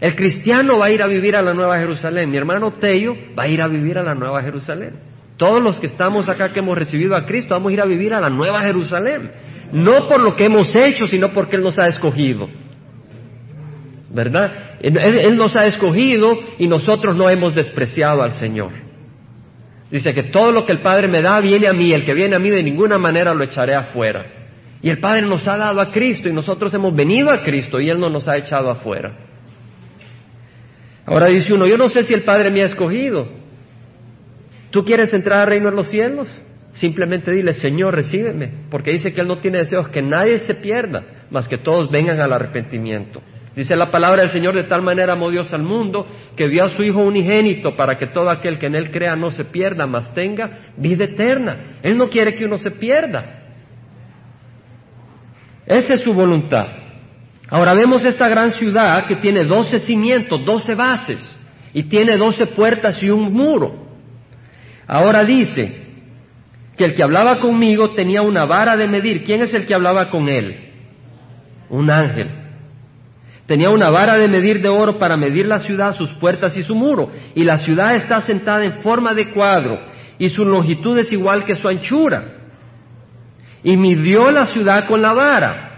El 0.00 0.14
cristiano 0.16 0.78
va 0.78 0.86
a 0.86 0.90
ir 0.90 1.02
a 1.02 1.06
vivir 1.06 1.34
a 1.34 1.42
la 1.42 1.54
Nueva 1.54 1.78
Jerusalén. 1.78 2.30
Mi 2.30 2.36
hermano 2.36 2.74
Tello 2.74 3.14
va 3.38 3.44
a 3.44 3.48
ir 3.48 3.62
a 3.62 3.68
vivir 3.68 3.96
a 3.98 4.02
la 4.02 4.14
Nueva 4.14 4.42
Jerusalén. 4.42 4.94
Todos 5.36 5.62
los 5.62 5.80
que 5.80 5.86
estamos 5.86 6.28
acá 6.28 6.52
que 6.52 6.60
hemos 6.60 6.76
recibido 6.76 7.16
a 7.16 7.24
Cristo 7.24 7.54
vamos 7.54 7.70
a 7.70 7.72
ir 7.72 7.80
a 7.80 7.86
vivir 7.86 8.14
a 8.14 8.20
la 8.20 8.30
Nueva 8.30 8.62
Jerusalén. 8.62 9.30
No 9.72 10.06
por 10.08 10.20
lo 10.20 10.36
que 10.36 10.44
hemos 10.44 10.74
hecho, 10.76 11.06
sino 11.06 11.32
porque 11.32 11.56
Él 11.56 11.62
nos 11.62 11.78
ha 11.78 11.88
escogido. 11.88 12.48
¿Verdad? 14.10 14.76
Él, 14.80 15.36
nos 15.36 15.56
ha 15.56 15.66
escogido 15.66 16.38
y 16.58 16.68
nosotros 16.68 17.16
no 17.16 17.28
hemos 17.30 17.54
despreciado 17.54 18.22
al 18.22 18.32
Señor. 18.32 18.83
Dice 19.94 20.12
que 20.12 20.24
todo 20.24 20.50
lo 20.50 20.66
que 20.66 20.72
el 20.72 20.80
Padre 20.80 21.06
me 21.06 21.22
da 21.22 21.38
viene 21.38 21.68
a 21.68 21.72
mí, 21.72 21.92
el 21.92 22.04
que 22.04 22.14
viene 22.14 22.34
a 22.34 22.40
mí 22.40 22.50
de 22.50 22.64
ninguna 22.64 22.98
manera 22.98 23.32
lo 23.32 23.44
echaré 23.44 23.76
afuera. 23.76 24.26
Y 24.82 24.90
el 24.90 24.98
Padre 24.98 25.22
nos 25.22 25.46
ha 25.46 25.56
dado 25.56 25.80
a 25.80 25.92
Cristo 25.92 26.28
y 26.28 26.32
nosotros 26.32 26.74
hemos 26.74 26.92
venido 26.96 27.30
a 27.30 27.42
Cristo 27.42 27.78
y 27.78 27.88
Él 27.88 28.00
no 28.00 28.08
nos 28.08 28.26
ha 28.26 28.36
echado 28.36 28.70
afuera. 28.70 29.16
Ahora 31.06 31.28
dice 31.28 31.54
uno, 31.54 31.68
yo 31.68 31.76
no 31.76 31.88
sé 31.90 32.02
si 32.02 32.12
el 32.12 32.22
Padre 32.22 32.50
me 32.50 32.62
ha 32.62 32.66
escogido. 32.66 33.28
¿Tú 34.70 34.84
quieres 34.84 35.14
entrar 35.14 35.38
al 35.38 35.46
reino 35.46 35.70
de 35.70 35.76
los 35.76 35.86
cielos? 35.86 36.26
Simplemente 36.72 37.30
dile, 37.30 37.52
Señor, 37.52 37.94
recíbeme, 37.94 38.50
porque 38.72 38.90
dice 38.90 39.14
que 39.14 39.20
Él 39.20 39.28
no 39.28 39.38
tiene 39.38 39.58
deseos 39.58 39.90
que 39.90 40.02
nadie 40.02 40.40
se 40.40 40.54
pierda, 40.54 41.04
más 41.30 41.46
que 41.46 41.58
todos 41.58 41.88
vengan 41.92 42.20
al 42.20 42.32
arrepentimiento. 42.32 43.22
Dice 43.54 43.76
la 43.76 43.90
palabra 43.90 44.22
del 44.22 44.30
Señor, 44.30 44.54
de 44.54 44.64
tal 44.64 44.82
manera 44.82 45.12
amó 45.12 45.30
Dios 45.30 45.52
al 45.52 45.62
mundo, 45.62 46.08
que 46.36 46.48
dio 46.48 46.64
a 46.64 46.70
su 46.70 46.82
Hijo 46.82 47.00
unigénito 47.00 47.76
para 47.76 47.96
que 47.96 48.08
todo 48.08 48.28
aquel 48.28 48.58
que 48.58 48.66
en 48.66 48.74
Él 48.74 48.90
crea 48.90 49.14
no 49.14 49.30
se 49.30 49.44
pierda, 49.44 49.86
mas 49.86 50.12
tenga 50.12 50.50
vida 50.76 51.04
eterna. 51.04 51.78
Él 51.82 51.96
no 51.96 52.08
quiere 52.08 52.34
que 52.34 52.44
uno 52.44 52.58
se 52.58 52.72
pierda. 52.72 53.42
Esa 55.66 55.94
es 55.94 56.00
su 56.00 56.12
voluntad. 56.12 56.66
Ahora 57.48 57.74
vemos 57.74 58.04
esta 58.04 58.28
gran 58.28 58.50
ciudad 58.50 59.06
que 59.06 59.16
tiene 59.16 59.44
doce 59.44 59.78
cimientos, 59.78 60.44
doce 60.44 60.74
bases, 60.74 61.38
y 61.72 61.84
tiene 61.84 62.16
doce 62.16 62.46
puertas 62.46 63.00
y 63.02 63.10
un 63.10 63.32
muro. 63.32 63.86
Ahora 64.86 65.22
dice 65.22 65.82
que 66.76 66.86
el 66.86 66.94
que 66.94 67.02
hablaba 67.04 67.38
conmigo 67.38 67.92
tenía 67.92 68.22
una 68.22 68.46
vara 68.46 68.76
de 68.76 68.88
medir. 68.88 69.22
¿Quién 69.22 69.42
es 69.42 69.54
el 69.54 69.66
que 69.66 69.74
hablaba 69.74 70.10
con 70.10 70.28
él? 70.28 70.72
Un 71.68 71.90
ángel. 71.90 72.43
Tenía 73.46 73.70
una 73.70 73.90
vara 73.90 74.16
de 74.16 74.28
medir 74.28 74.62
de 74.62 74.68
oro 74.68 74.98
para 74.98 75.16
medir 75.16 75.46
la 75.46 75.58
ciudad, 75.58 75.94
sus 75.94 76.10
puertas 76.14 76.56
y 76.56 76.62
su 76.62 76.74
muro. 76.74 77.10
Y 77.34 77.44
la 77.44 77.58
ciudad 77.58 77.94
está 77.94 78.20
sentada 78.22 78.64
en 78.64 78.80
forma 78.80 79.12
de 79.12 79.32
cuadro 79.32 79.78
y 80.18 80.28
su 80.30 80.44
longitud 80.44 80.98
es 80.98 81.12
igual 81.12 81.44
que 81.44 81.56
su 81.56 81.68
anchura. 81.68 82.24
Y 83.62 83.76
midió 83.76 84.30
la 84.30 84.46
ciudad 84.46 84.86
con 84.86 85.02
la 85.02 85.12
vara. 85.12 85.70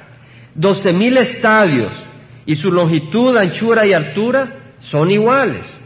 Doce 0.54 0.92
mil 0.92 1.16
estadios 1.16 1.92
y 2.44 2.54
su 2.56 2.70
longitud, 2.70 3.36
anchura 3.36 3.84
y 3.86 3.92
altura 3.92 4.74
son 4.78 5.10
iguales. 5.10 5.76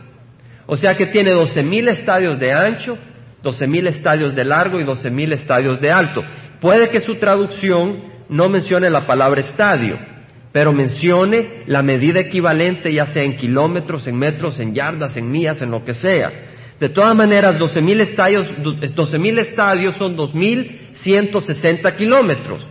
O 0.67 0.77
sea 0.77 0.95
que 0.95 1.07
tiene 1.07 1.31
doce 1.33 1.63
mil 1.63 1.89
estadios 1.89 2.39
de 2.39 2.53
ancho, 2.53 2.97
doce 3.43 3.67
mil 3.67 3.87
estadios 3.87 4.35
de 4.35 4.45
largo 4.45 4.79
y 4.79 4.85
doce 4.85 5.11
mil 5.11 5.33
estadios 5.33 5.81
de 5.81 5.91
alto. 5.91 6.23
Puede 6.61 6.91
que 6.91 7.01
su 7.01 7.15
traducción 7.17 8.05
no 8.29 8.49
mencione 8.49 8.89
la 8.91 9.07
palabra 9.07 9.41
estadio, 9.41 9.99
pero 10.53 10.73
mencione 10.73 11.63
la 11.67 11.83
medida 11.83 12.21
equivalente, 12.21 12.93
ya 12.93 13.07
sea 13.07 13.23
en 13.23 13.37
kilómetros, 13.37 14.07
en 14.07 14.17
metros, 14.17 14.59
en 14.59 14.75
yardas, 14.75 15.17
en 15.17 15.31
millas, 15.31 15.63
en 15.63 15.71
lo 15.71 15.85
que 15.85 15.95
sea. 15.95 16.31
De 16.81 16.89
todas 16.89 17.15
maneras, 17.15 17.59
doce 17.59 17.81
mil 17.81 18.01
estadios, 18.01 18.47
doce 18.95 19.19
mil 19.19 19.39
estadios 19.39 19.97
son 19.97 20.17
dos 20.17 20.35
mil 20.35 20.89
ciento 20.95 21.41
sesenta 21.41 21.95
kilómetros. 21.95 22.67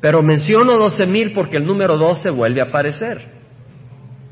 Pero 0.00 0.22
menciono 0.22 0.76
doce 0.76 1.06
mil 1.06 1.32
porque 1.32 1.56
el 1.56 1.66
número 1.66 1.96
doce 1.96 2.30
vuelve 2.30 2.60
a 2.60 2.64
aparecer. 2.64 3.22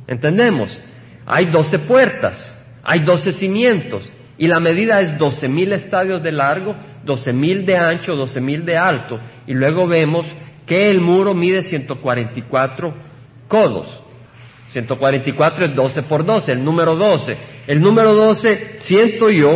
¿Entendemos? 0.07 0.79
Hay 1.25 1.47
doce 1.47 1.81
puertas, 1.81 2.39
hay 2.85 3.05
doce 3.05 3.33
cimientos, 3.33 4.13
y 4.39 4.49
la 4.49 4.61
medida 4.61 5.01
es 5.01 5.13
12.000 5.13 5.73
estadios 5.73 6.23
de 6.23 6.33
largo, 6.33 6.77
12.000 7.07 7.65
de 7.65 7.77
ancho, 7.77 8.13
12.000 8.13 8.65
de 8.65 8.77
alto. 8.77 9.19
Y 9.47 9.55
luego 9.55 9.87
vemos 9.87 10.27
que 10.67 10.91
el 10.91 11.01
muro 11.01 11.35
mide 11.35 11.63
144 11.63 12.95
codos. 13.49 14.03
144 14.69 15.67
es 15.67 15.75
12 15.77 16.03
por 16.03 16.25
12, 16.25 16.53
el 16.53 16.65
número 16.65 16.97
12. 16.97 17.37
El 17.69 17.81
número 17.81 18.15
12, 18.15 18.79
siento 18.79 19.31
yo, 19.31 19.51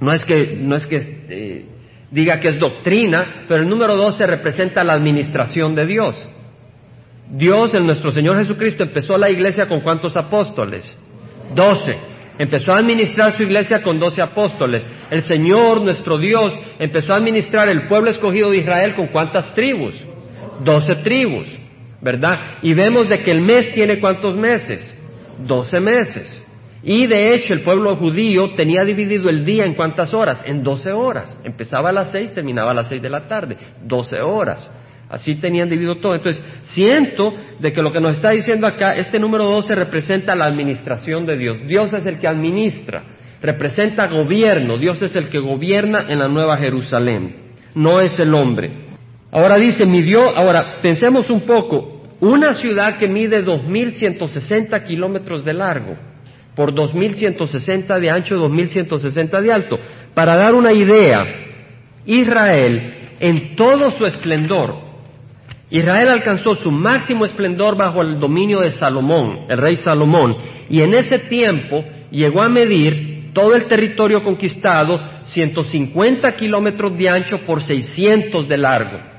no 0.00 0.12
es 0.12 0.24
que, 0.24 0.56
no 0.56 0.76
es 0.76 0.86
que 0.86 0.96
eh, 1.28 1.64
diga 2.10 2.40
que 2.40 2.48
es 2.48 2.58
doctrina, 2.58 3.44
pero 3.48 3.62
el 3.62 3.68
número 3.68 3.94
12 3.94 4.26
representa 4.26 4.82
la 4.82 4.94
administración 4.94 5.74
de 5.74 5.86
Dios. 5.86 6.28
Dios, 7.30 7.74
en 7.74 7.86
nuestro 7.86 8.10
Señor 8.10 8.38
Jesucristo, 8.38 8.84
empezó 8.84 9.16
la 9.16 9.30
iglesia 9.30 9.66
con 9.66 9.80
cuántos 9.80 10.16
apóstoles? 10.16 10.96
12. 11.54 12.16
Empezó 12.38 12.72
a 12.72 12.78
administrar 12.78 13.36
su 13.36 13.44
iglesia 13.44 13.82
con 13.82 13.98
doce 13.98 14.20
apóstoles. 14.20 14.86
El 15.10 15.22
Señor, 15.22 15.80
nuestro 15.80 16.18
Dios, 16.18 16.58
empezó 16.78 17.12
a 17.12 17.16
administrar 17.16 17.68
el 17.68 17.88
pueblo 17.88 18.10
escogido 18.10 18.50
de 18.50 18.58
Israel 18.58 18.94
con 18.94 19.08
cuántas 19.08 19.54
tribus? 19.54 20.04
Doce 20.60 20.96
tribus, 20.96 21.48
¿verdad? 22.00 22.58
Y 22.62 22.74
vemos 22.74 23.08
de 23.08 23.20
que 23.20 23.30
el 23.30 23.40
mes 23.40 23.72
tiene 23.72 24.00
cuántos 24.00 24.36
meses? 24.36 24.94
Doce 25.38 25.80
meses. 25.80 26.42
Y 26.82 27.06
de 27.06 27.34
hecho 27.34 27.52
el 27.52 27.62
pueblo 27.62 27.96
judío 27.96 28.54
tenía 28.54 28.84
dividido 28.84 29.28
el 29.28 29.44
día 29.44 29.64
en 29.64 29.74
cuántas 29.74 30.14
horas? 30.14 30.44
En 30.46 30.62
doce 30.62 30.92
horas. 30.92 31.36
Empezaba 31.44 31.90
a 31.90 31.92
las 31.92 32.12
seis, 32.12 32.32
terminaba 32.32 32.70
a 32.70 32.74
las 32.74 32.88
seis 32.88 33.02
de 33.02 33.10
la 33.10 33.26
tarde. 33.26 33.56
Doce 33.82 34.20
horas. 34.20 34.70
Así 35.08 35.36
tenían 35.36 35.68
dividido 35.68 35.96
todo. 36.00 36.14
Entonces, 36.14 36.42
siento 36.62 37.34
de 37.58 37.72
que 37.72 37.82
lo 37.82 37.92
que 37.92 38.00
nos 38.00 38.16
está 38.16 38.30
diciendo 38.30 38.66
acá, 38.66 38.92
este 38.92 39.18
número 39.18 39.44
12 39.44 39.74
representa 39.74 40.34
la 40.34 40.46
administración 40.46 41.26
de 41.26 41.36
Dios. 41.36 41.58
Dios 41.66 41.92
es 41.92 42.06
el 42.06 42.18
que 42.18 42.28
administra, 42.28 43.02
representa 43.40 44.08
gobierno. 44.08 44.78
Dios 44.78 45.02
es 45.02 45.14
el 45.16 45.28
que 45.28 45.38
gobierna 45.38 46.06
en 46.08 46.18
la 46.18 46.28
Nueva 46.28 46.56
Jerusalén, 46.56 47.52
no 47.74 48.00
es 48.00 48.18
el 48.18 48.34
hombre. 48.34 48.85
Ahora 49.30 49.56
dice, 49.56 49.86
midió, 49.86 50.36
ahora 50.36 50.80
pensemos 50.80 51.28
un 51.30 51.42
poco, 51.42 52.02
una 52.20 52.54
ciudad 52.54 52.96
que 52.98 53.08
mide 53.08 53.44
2.160 53.44 54.84
kilómetros 54.86 55.44
de 55.44 55.52
largo, 55.52 55.96
por 56.54 56.72
2.160 56.72 58.00
de 58.00 58.10
ancho, 58.10 58.36
2.160 58.36 59.42
de 59.42 59.52
alto. 59.52 59.78
Para 60.14 60.36
dar 60.36 60.54
una 60.54 60.72
idea, 60.72 61.26
Israel 62.06 62.92
en 63.20 63.56
todo 63.56 63.90
su 63.90 64.06
esplendor, 64.06 64.86
Israel 65.70 66.10
alcanzó 66.10 66.54
su 66.54 66.70
máximo 66.70 67.24
esplendor 67.24 67.76
bajo 67.76 68.00
el 68.00 68.20
dominio 68.20 68.60
de 68.60 68.70
Salomón, 68.70 69.46
el 69.48 69.58
rey 69.58 69.76
Salomón, 69.76 70.36
y 70.70 70.80
en 70.80 70.94
ese 70.94 71.18
tiempo 71.18 71.84
llegó 72.10 72.42
a 72.42 72.48
medir 72.48 73.32
todo 73.32 73.54
el 73.54 73.66
territorio 73.66 74.22
conquistado 74.22 74.98
150 75.24 76.36
kilómetros 76.36 76.96
de 76.96 77.08
ancho 77.08 77.38
por 77.38 77.62
600 77.62 78.48
de 78.48 78.56
largo. 78.56 79.15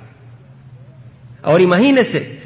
Ahora 1.42 1.64
imagínense, 1.64 2.40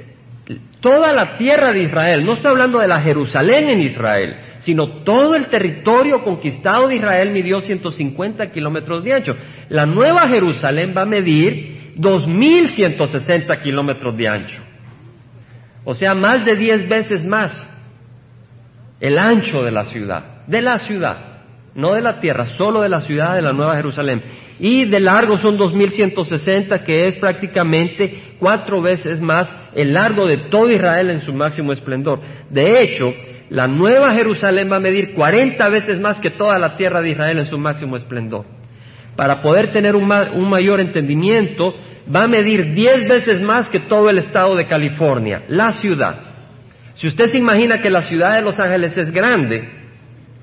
toda 0.80 1.14
la 1.14 1.38
tierra 1.38 1.72
de 1.72 1.84
Israel, 1.84 2.26
no 2.26 2.34
estoy 2.34 2.52
hablando 2.52 2.80
de 2.80 2.88
la 2.88 3.02
Jerusalén 3.02 3.70
en 3.70 3.82
Israel, 3.82 4.36
sino 4.60 5.04
todo 5.04 5.36
el 5.36 5.48
territorio 5.48 6.22
conquistado 6.24 6.88
de 6.88 6.96
Israel 6.96 7.32
midió 7.32 7.62
150 7.62 8.52
kilómetros 8.52 9.04
de 9.04 9.14
ancho. 9.14 9.34
La 9.70 9.86
nueva 9.86 10.28
Jerusalén 10.28 10.94
va 10.96 11.04
a 11.04 11.06
medir 11.06 11.94
2.160 11.98 13.62
kilómetros 13.62 14.18
de 14.18 14.28
ancho. 14.28 14.62
O 15.84 15.96
sea, 15.96 16.14
más 16.14 16.46
de 16.46 16.56
10 16.56 16.90
veces 16.90 17.26
más 17.26 17.68
el 19.00 19.18
ancho 19.18 19.64
de 19.64 19.72
la 19.72 19.84
ciudad, 19.86 20.46
de 20.46 20.62
la 20.62 20.78
ciudad. 20.78 21.31
No 21.76 21.94
de 21.94 22.02
la 22.02 22.20
tierra, 22.20 22.46
solo 22.46 22.82
de 22.82 22.90
la 22.90 23.02
ciudad 23.02 23.36
de 23.36 23.42
la 23.42 23.54
Nueva 23.54 23.76
Jerusalén. 23.76 24.22
Y 24.60 24.86
de 24.86 25.00
largo 25.00 25.38
son 25.38 25.58
2160, 25.58 26.84
que 26.84 27.08
es 27.08 27.18
prácticamente 27.18 28.36
cuatro 28.40 28.82
veces 28.82 29.20
más 29.22 29.56
el 29.74 29.94
largo 29.94 30.26
de 30.26 30.38
todo 30.50 30.70
Israel 30.70 31.10
en 31.10 31.22
su 31.22 31.34
máximo 31.34 31.72
esplendor. 31.72 32.20
De 32.50 32.84
hecho, 32.84 33.12
la 33.50 33.68
Nueva 33.68 34.14
Jerusalén 34.14 34.72
va 34.72 34.78
a 34.78 34.82
medir 34.82 35.14
40 35.14 35.70
veces 35.70 36.00
más 36.00 36.22
que 36.22 36.30
toda 36.30 36.60
la 36.60 36.76
tierra 36.76 37.02
de 37.02 37.10
Israel 37.10 37.40
en 37.40 37.46
su 37.46 37.58
máximo 37.58 37.98
esplendor. 37.98 38.46
Para 39.16 39.42
poder 39.42 39.72
tener 39.72 39.96
un, 39.96 40.08
mayor 40.08 40.80
entendimiento, 40.80 41.74
va 42.14 42.24
a 42.24 42.28
medir 42.28 42.74
10 42.74 43.10
veces 43.10 43.42
más 43.42 43.68
que 43.70 43.80
todo 43.80 44.10
el 44.10 44.20
estado 44.20 44.56
de 44.56 44.68
California, 44.68 45.44
la 45.48 45.74
ciudad. 45.74 46.18
Si 46.96 47.08
usted 47.08 47.26
se 47.26 47.38
imagina 47.38 47.80
que 47.82 47.90
la 47.90 48.04
ciudad 48.04 48.36
de 48.36 48.42
Los 48.42 48.60
Ángeles 48.60 48.98
es 48.98 49.12
grande, 49.12 49.70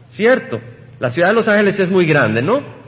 ¿cierto? 0.09 0.61
La 1.01 1.11
ciudad 1.11 1.29
de 1.29 1.35
Los 1.35 1.49
Ángeles 1.49 1.79
es 1.79 1.91
muy 1.91 2.07
grande, 2.07 2.43
¿no? 2.43 2.79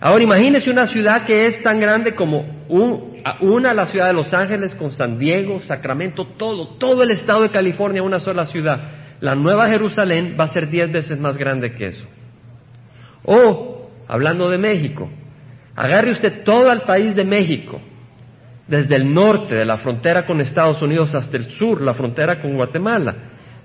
Ahora 0.00 0.22
imagínese 0.22 0.70
una 0.70 0.86
ciudad 0.86 1.24
que 1.24 1.46
es 1.46 1.62
tan 1.62 1.78
grande 1.78 2.14
como 2.14 2.64
una, 2.68 3.72
la 3.72 3.86
ciudad 3.86 4.08
de 4.08 4.12
Los 4.12 4.34
Ángeles 4.34 4.74
con 4.74 4.90
San 4.90 5.18
Diego, 5.18 5.60
Sacramento, 5.60 6.26
todo, 6.36 6.76
todo 6.76 7.02
el 7.02 7.10
estado 7.10 7.42
de 7.42 7.50
California, 7.50 8.02
una 8.02 8.18
sola 8.18 8.44
ciudad. 8.44 8.80
La 9.20 9.34
Nueva 9.34 9.68
Jerusalén 9.68 10.36
va 10.38 10.44
a 10.44 10.48
ser 10.48 10.68
diez 10.68 10.92
veces 10.92 11.18
más 11.18 11.38
grande 11.38 11.72
que 11.74 11.86
eso. 11.86 12.06
O, 13.24 13.88
hablando 14.06 14.50
de 14.50 14.58
México, 14.58 15.08
agarre 15.74 16.10
usted 16.10 16.44
todo 16.44 16.70
el 16.70 16.82
país 16.82 17.14
de 17.14 17.24
México, 17.24 17.80
desde 18.66 18.96
el 18.96 19.12
norte 19.12 19.54
de 19.54 19.64
la 19.64 19.78
frontera 19.78 20.26
con 20.26 20.40
Estados 20.40 20.82
Unidos 20.82 21.14
hasta 21.14 21.36
el 21.36 21.44
sur, 21.50 21.80
la 21.80 21.94
frontera 21.94 22.40
con 22.40 22.56
Guatemala, 22.56 23.14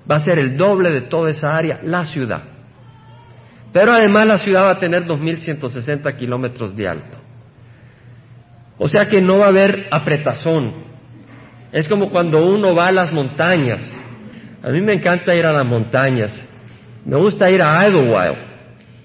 va 0.10 0.16
a 0.16 0.20
ser 0.22 0.40
el 0.40 0.56
doble 0.56 0.92
de 0.92 1.02
toda 1.02 1.30
esa 1.32 1.56
área, 1.56 1.80
la 1.84 2.06
ciudad. 2.06 2.59
Pero 3.72 3.92
además 3.92 4.26
la 4.26 4.38
ciudad 4.38 4.64
va 4.64 4.72
a 4.72 4.80
tener 4.80 5.06
2.160 5.06 6.16
kilómetros 6.16 6.76
de 6.76 6.88
alto. 6.88 7.18
O 8.78 8.88
sea 8.88 9.08
que 9.08 9.22
no 9.22 9.40
va 9.40 9.46
a 9.46 9.50
haber 9.50 9.88
apretazón. 9.92 10.74
Es 11.72 11.88
como 11.88 12.10
cuando 12.10 12.44
uno 12.44 12.74
va 12.74 12.86
a 12.86 12.92
las 12.92 13.12
montañas. 13.12 13.84
A 14.64 14.70
mí 14.70 14.82
me 14.82 14.94
encanta 14.94 15.36
ir 15.36 15.46
a 15.46 15.54
las 15.54 15.66
montañas. 15.66 16.48
Me 17.06 17.18
gusta 17.18 17.50
ir 17.52 17.62
a 17.62 17.88
Idlewild. 17.88 18.50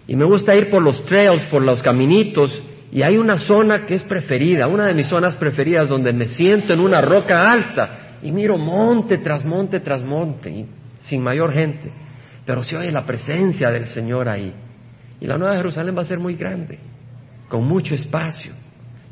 Y 0.07 0.17
me 0.17 0.25
gusta 0.25 0.55
ir 0.55 0.71
por 0.71 0.83
los 0.83 1.05
trails, 1.05 1.45
por 1.47 1.63
los 1.63 1.83
caminitos. 1.83 2.63
Y 2.91 3.03
hay 3.03 3.17
una 3.17 3.37
zona 3.37 3.85
que 3.85 3.97
es 3.97 4.03
preferida, 4.05 4.67
una 4.67 4.87
de 4.87 4.95
mis 4.95 5.09
zonas 5.09 5.37
preferidas, 5.37 5.89
donde 5.89 6.13
me 6.13 6.27
siento 6.27 6.73
en 6.73 6.81
una 6.81 7.01
roca 7.01 7.41
alta 7.51 8.19
y 8.23 8.31
miro 8.33 8.57
monte 8.57 9.19
tras 9.19 9.45
monte 9.45 9.81
tras 9.81 10.03
monte, 10.03 10.67
sin 11.01 11.23
mayor 11.23 11.53
gente 11.53 12.04
pero 12.45 12.63
se 12.63 12.77
oye 12.77 12.91
la 12.91 13.07
presencia 13.07 13.71
del 13.71 13.87
Señor 13.87 14.29
ahí. 14.29 14.53
Y 15.21 15.27
la 15.27 15.39
Nueva 15.39 15.57
Jerusalén 15.57 15.97
va 15.97 16.03
a 16.03 16.07
ser 16.07 16.19
muy 16.19 16.35
grande, 16.35 16.79
con 17.49 17.65
mucho 17.65 17.95
espacio. 17.95 18.53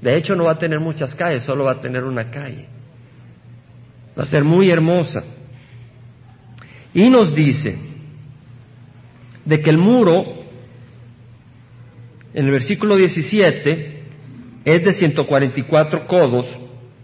De 0.01 0.17
hecho, 0.17 0.35
no 0.35 0.45
va 0.45 0.53
a 0.53 0.59
tener 0.59 0.81
muchas 0.81 1.15
calles, 1.15 1.45
solo 1.45 1.65
va 1.65 1.73
a 1.73 1.81
tener 1.81 2.05
una 2.05 2.31
calle. 2.31 2.67
Va 4.19 4.25
a 4.25 4.27
ser 4.27 4.45
muy 4.45 4.71
hermosa. 4.71 5.23
Y 6.93 7.09
nos 7.09 7.35
dice 7.35 7.79
de 9.45 9.61
que 9.61 9.71
el 9.71 9.79
muro, 9.79 10.25
en 12.35 12.45
el 12.45 12.51
versículo 12.51 12.97
17, 12.97 14.03
es 14.65 14.85
de 14.85 14.93
144 14.93 16.07
codos, 16.07 16.47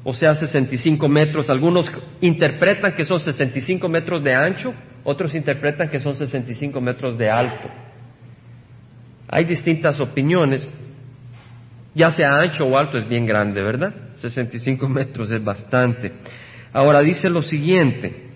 o 0.05 0.13
sea, 0.13 0.35
65 0.35 1.09
metros. 1.09 1.49
Algunos 1.49 1.91
interpretan 2.21 2.95
que 2.95 3.05
son 3.05 3.19
65 3.19 3.89
metros 3.89 4.23
de 4.23 4.35
ancho 4.35 4.75
otros 5.09 5.35
interpretan 5.35 5.89
que 5.89 6.01
son 6.01 6.15
65 6.15 6.83
metros 6.83 7.17
de 7.17 7.31
alto. 7.31 7.67
Hay 9.27 9.47
distintas 9.47 9.99
opiniones, 10.01 10.69
ya 11.95 12.11
sea 12.11 12.35
ancho 12.35 12.67
o 12.67 12.77
alto 12.77 12.99
es 12.99 13.09
bien 13.09 13.25
grande, 13.25 13.63
¿verdad? 13.63 13.95
65 14.17 14.87
metros 14.87 15.31
es 15.31 15.43
bastante. 15.43 16.13
Ahora 16.75 17.01
dice 17.01 17.31
lo 17.31 17.41
siguiente, 17.41 18.29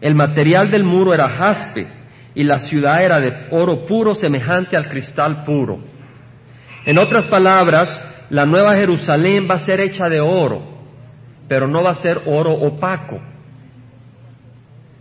el 0.00 0.14
material 0.14 0.70
del 0.70 0.84
muro 0.84 1.12
era 1.12 1.28
jaspe 1.28 1.88
y 2.32 2.44
la 2.44 2.60
ciudad 2.60 3.02
era 3.02 3.18
de 3.18 3.48
oro 3.50 3.84
puro 3.84 4.14
semejante 4.14 4.76
al 4.76 4.88
cristal 4.88 5.42
puro. 5.42 5.80
En 6.84 6.98
otras 6.98 7.26
palabras, 7.26 7.88
la 8.30 8.46
nueva 8.46 8.76
Jerusalén 8.76 9.48
va 9.50 9.56
a 9.56 9.66
ser 9.66 9.80
hecha 9.80 10.08
de 10.08 10.20
oro, 10.20 10.62
pero 11.48 11.66
no 11.66 11.82
va 11.82 11.90
a 11.90 11.96
ser 11.96 12.20
oro 12.26 12.52
opaco 12.52 13.20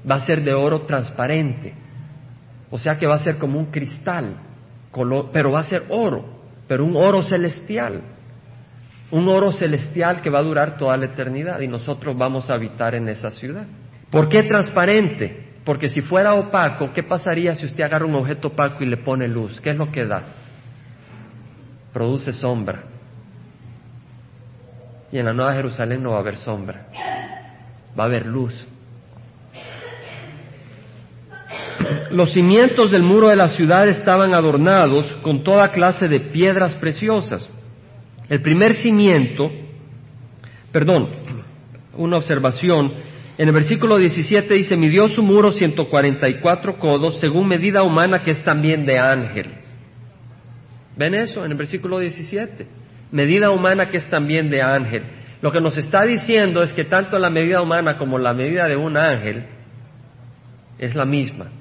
va 0.09 0.15
a 0.15 0.19
ser 0.19 0.43
de 0.43 0.53
oro 0.53 0.81
transparente. 0.81 1.73
O 2.69 2.77
sea 2.77 2.97
que 2.97 3.07
va 3.07 3.15
a 3.15 3.19
ser 3.19 3.37
como 3.37 3.59
un 3.59 3.67
cristal, 3.67 4.37
pero 5.31 5.51
va 5.51 5.59
a 5.59 5.63
ser 5.63 5.83
oro, 5.89 6.25
pero 6.67 6.85
un 6.85 6.95
oro 6.95 7.21
celestial. 7.21 8.01
Un 9.11 9.27
oro 9.29 9.51
celestial 9.51 10.21
que 10.21 10.29
va 10.29 10.39
a 10.39 10.43
durar 10.43 10.77
toda 10.77 10.97
la 10.97 11.05
eternidad 11.05 11.59
y 11.61 11.67
nosotros 11.67 12.17
vamos 12.17 12.49
a 12.49 12.55
habitar 12.55 12.95
en 12.95 13.07
esa 13.07 13.31
ciudad. 13.31 13.65
¿Por 14.09 14.29
qué 14.29 14.43
transparente? 14.43 15.45
Porque 15.63 15.89
si 15.89 16.01
fuera 16.01 16.33
opaco, 16.33 16.91
¿qué 16.93 17.03
pasaría 17.03 17.55
si 17.55 17.65
usted 17.65 17.83
agarra 17.83 18.05
un 18.05 18.15
objeto 18.15 18.49
opaco 18.49 18.83
y 18.83 18.87
le 18.87 18.97
pone 18.97 19.27
luz? 19.27 19.59
¿Qué 19.61 19.71
es 19.71 19.77
lo 19.77 19.91
que 19.91 20.05
da? 20.05 20.23
Produce 21.93 22.33
sombra. 22.33 22.83
Y 25.11 25.17
en 25.17 25.25
la 25.25 25.33
Nueva 25.33 25.53
Jerusalén 25.53 26.03
no 26.03 26.11
va 26.11 26.17
a 26.17 26.19
haber 26.19 26.37
sombra, 26.37 26.87
va 27.97 28.03
a 28.03 28.07
haber 28.07 28.25
luz. 28.25 28.67
Los 32.11 32.33
cimientos 32.33 32.91
del 32.91 33.03
muro 33.03 33.29
de 33.29 33.35
la 33.35 33.47
ciudad 33.49 33.87
estaban 33.87 34.33
adornados 34.33 35.05
con 35.21 35.43
toda 35.43 35.69
clase 35.69 36.07
de 36.07 36.19
piedras 36.19 36.73
preciosas. 36.75 37.49
El 38.29 38.41
primer 38.41 38.73
cimiento, 38.75 39.51
perdón, 40.71 41.09
una 41.97 42.17
observación, 42.17 42.93
en 43.37 43.47
el 43.47 43.53
versículo 43.53 43.97
17 43.97 44.53
dice, 44.53 44.77
midió 44.77 45.09
su 45.09 45.21
muro 45.21 45.51
144 45.51 46.77
codos 46.79 47.19
según 47.19 47.47
medida 47.47 47.83
humana 47.83 48.23
que 48.23 48.31
es 48.31 48.43
también 48.43 48.85
de 48.85 48.97
ángel. 48.97 49.47
¿Ven 50.95 51.13
eso 51.13 51.43
en 51.43 51.51
el 51.51 51.57
versículo 51.57 51.99
17? 51.99 52.65
Medida 53.11 53.51
humana 53.51 53.89
que 53.89 53.97
es 53.97 54.09
también 54.09 54.49
de 54.49 54.61
ángel. 54.61 55.03
Lo 55.41 55.51
que 55.51 55.59
nos 55.59 55.77
está 55.77 56.03
diciendo 56.03 56.63
es 56.63 56.73
que 56.73 56.85
tanto 56.85 57.19
la 57.19 57.29
medida 57.29 57.61
humana 57.61 57.97
como 57.97 58.17
la 58.17 58.33
medida 58.33 58.67
de 58.67 58.77
un 58.77 58.95
ángel 58.97 59.45
es 60.79 60.95
la 60.95 61.05
misma. 61.05 61.51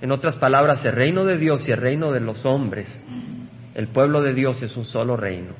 En 0.00 0.12
otras 0.12 0.36
palabras, 0.36 0.84
el 0.84 0.92
reino 0.92 1.24
de 1.24 1.38
Dios 1.38 1.66
y 1.68 1.72
el 1.72 1.78
reino 1.78 2.12
de 2.12 2.20
los 2.20 2.44
hombres, 2.44 2.88
el 3.74 3.88
pueblo 3.88 4.22
de 4.22 4.34
Dios 4.34 4.62
es 4.62 4.76
un 4.76 4.84
solo 4.84 5.16
reino, 5.16 5.54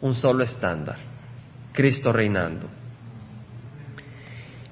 un 0.00 0.14
solo 0.14 0.44
estándar, 0.44 0.96
Cristo 1.72 2.12
reinando. 2.12 2.68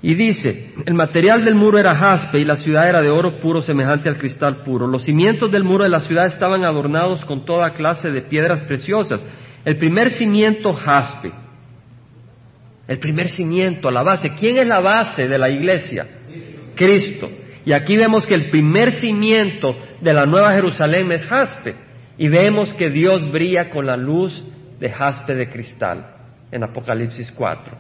Y 0.00 0.14
dice, 0.14 0.74
el 0.85 0.92
material 0.92 1.44
del 1.44 1.54
muro 1.54 1.78
era 1.78 1.94
jaspe 1.94 2.38
y 2.38 2.44
la 2.44 2.57
ciudad 2.57 2.88
era 2.88 3.00
de 3.00 3.09
oro 3.09 3.40
puro 3.40 3.62
semejante 3.62 4.11
al 4.11 4.18
cristal 4.18 4.59
puro. 4.62 4.87
Los 4.87 5.04
cimientos 5.04 5.50
del 5.50 5.64
muro 5.64 5.83
de 5.83 5.88
la 5.88 6.00
ciudad 6.00 6.26
estaban 6.26 6.62
adornados 6.62 7.24
con 7.24 7.46
toda 7.46 7.72
clase 7.72 8.11
de 8.11 8.20
piedras 8.20 8.62
preciosas. 8.64 9.26
El 9.64 9.78
primer 9.78 10.11
cimiento 10.11 10.74
jaspe. 10.74 11.33
El 12.87 12.98
primer 12.98 13.30
cimiento, 13.30 13.90
la 13.90 14.02
base. 14.02 14.35
¿Quién 14.35 14.59
es 14.59 14.66
la 14.66 14.80
base 14.80 15.26
de 15.26 15.38
la 15.38 15.48
iglesia? 15.48 16.07
Cristo. 16.74 17.30
Y 17.66 17.72
aquí 17.72 17.96
vemos 17.96 18.27
que 18.27 18.35
el 18.35 18.50
primer 18.50 18.92
cimiento 18.92 19.74
de 20.00 20.12
la 20.12 20.27
Nueva 20.27 20.53
Jerusalén 20.53 21.11
es 21.12 21.24
jaspe. 21.27 21.74
Y 22.18 22.29
vemos 22.29 22.72
que 22.74 22.90
Dios 22.90 23.31
brilla 23.33 23.70
con 23.70 23.87
la 23.87 23.96
luz 23.96 24.44
de 24.79 24.90
jaspe 24.90 25.35
de 25.35 25.48
cristal 25.48 26.07
en 26.53 26.62
Apocalipsis 26.62 27.33
4. 27.33 27.77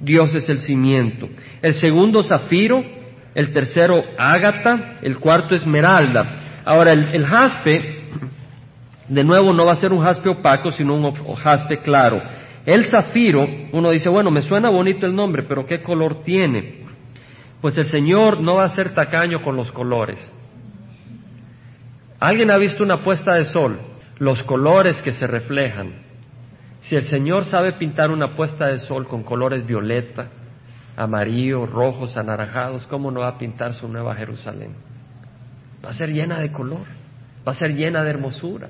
Dios 0.00 0.34
es 0.34 0.48
el 0.48 0.58
cimiento. 0.58 1.28
El 1.60 1.74
segundo 1.74 2.22
zafiro, 2.22 2.82
el 3.34 3.52
tercero 3.52 4.02
ágata, 4.16 4.98
el 5.02 5.18
cuarto 5.18 5.54
esmeralda. 5.54 6.62
Ahora 6.64 6.92
el, 6.92 7.14
el 7.14 7.26
jaspe, 7.26 8.08
de 9.08 9.24
nuevo, 9.24 9.52
no 9.52 9.66
va 9.66 9.72
a 9.72 9.76
ser 9.76 9.92
un 9.92 10.02
jaspe 10.02 10.30
opaco, 10.30 10.72
sino 10.72 10.94
un 10.94 11.34
jaspe 11.34 11.78
claro. 11.78 12.22
El 12.64 12.84
zafiro, 12.86 13.46
uno 13.72 13.90
dice, 13.90 14.08
bueno, 14.08 14.30
me 14.30 14.42
suena 14.42 14.70
bonito 14.70 15.06
el 15.06 15.14
nombre, 15.14 15.42
pero 15.42 15.66
¿qué 15.66 15.82
color 15.82 16.22
tiene? 16.22 16.79
Pues 17.60 17.76
el 17.78 17.86
Señor 17.86 18.40
no 18.40 18.56
va 18.56 18.64
a 18.64 18.68
ser 18.70 18.94
tacaño 18.94 19.42
con 19.42 19.56
los 19.56 19.70
colores. 19.72 20.30
¿Alguien 22.18 22.50
ha 22.50 22.58
visto 22.58 22.82
una 22.82 23.02
puesta 23.02 23.34
de 23.34 23.44
sol? 23.44 23.80
Los 24.18 24.42
colores 24.42 25.00
que 25.02 25.12
se 25.12 25.26
reflejan. 25.26 25.92
Si 26.80 26.96
el 26.96 27.02
Señor 27.02 27.44
sabe 27.44 27.74
pintar 27.74 28.10
una 28.10 28.34
puesta 28.34 28.66
de 28.66 28.78
sol 28.78 29.06
con 29.06 29.22
colores 29.22 29.66
violeta, 29.66 30.28
amarillo, 30.96 31.66
rojos, 31.66 32.16
anaranjados, 32.16 32.86
¿cómo 32.86 33.10
no 33.10 33.20
va 33.20 33.28
a 33.28 33.38
pintar 33.38 33.74
su 33.74 33.88
nueva 33.88 34.14
Jerusalén? 34.14 34.74
Va 35.84 35.90
a 35.90 35.94
ser 35.94 36.10
llena 36.10 36.40
de 36.40 36.52
color, 36.52 36.86
va 37.46 37.52
a 37.52 37.54
ser 37.54 37.74
llena 37.74 38.02
de 38.02 38.10
hermosura. 38.10 38.68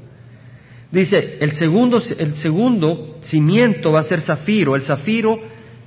Dice, 0.91 1.39
el 1.41 1.53
segundo, 1.53 2.01
el 2.19 2.35
segundo 2.35 3.19
cimiento 3.23 3.93
va 3.93 4.01
a 4.01 4.05
ser 4.05 4.23
zafiro. 4.23 4.75
El 4.75 4.83
zafiro, 4.83 5.39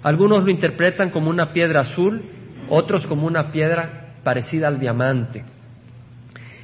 algunos 0.02 0.44
lo 0.44 0.50
interpretan 0.50 1.10
como 1.10 1.30
una 1.30 1.52
piedra 1.52 1.82
azul, 1.82 2.24
otros 2.74 3.06
como 3.06 3.28
una 3.28 3.52
piedra 3.52 4.16
parecida 4.24 4.68
al 4.68 4.80
diamante. 4.80 5.44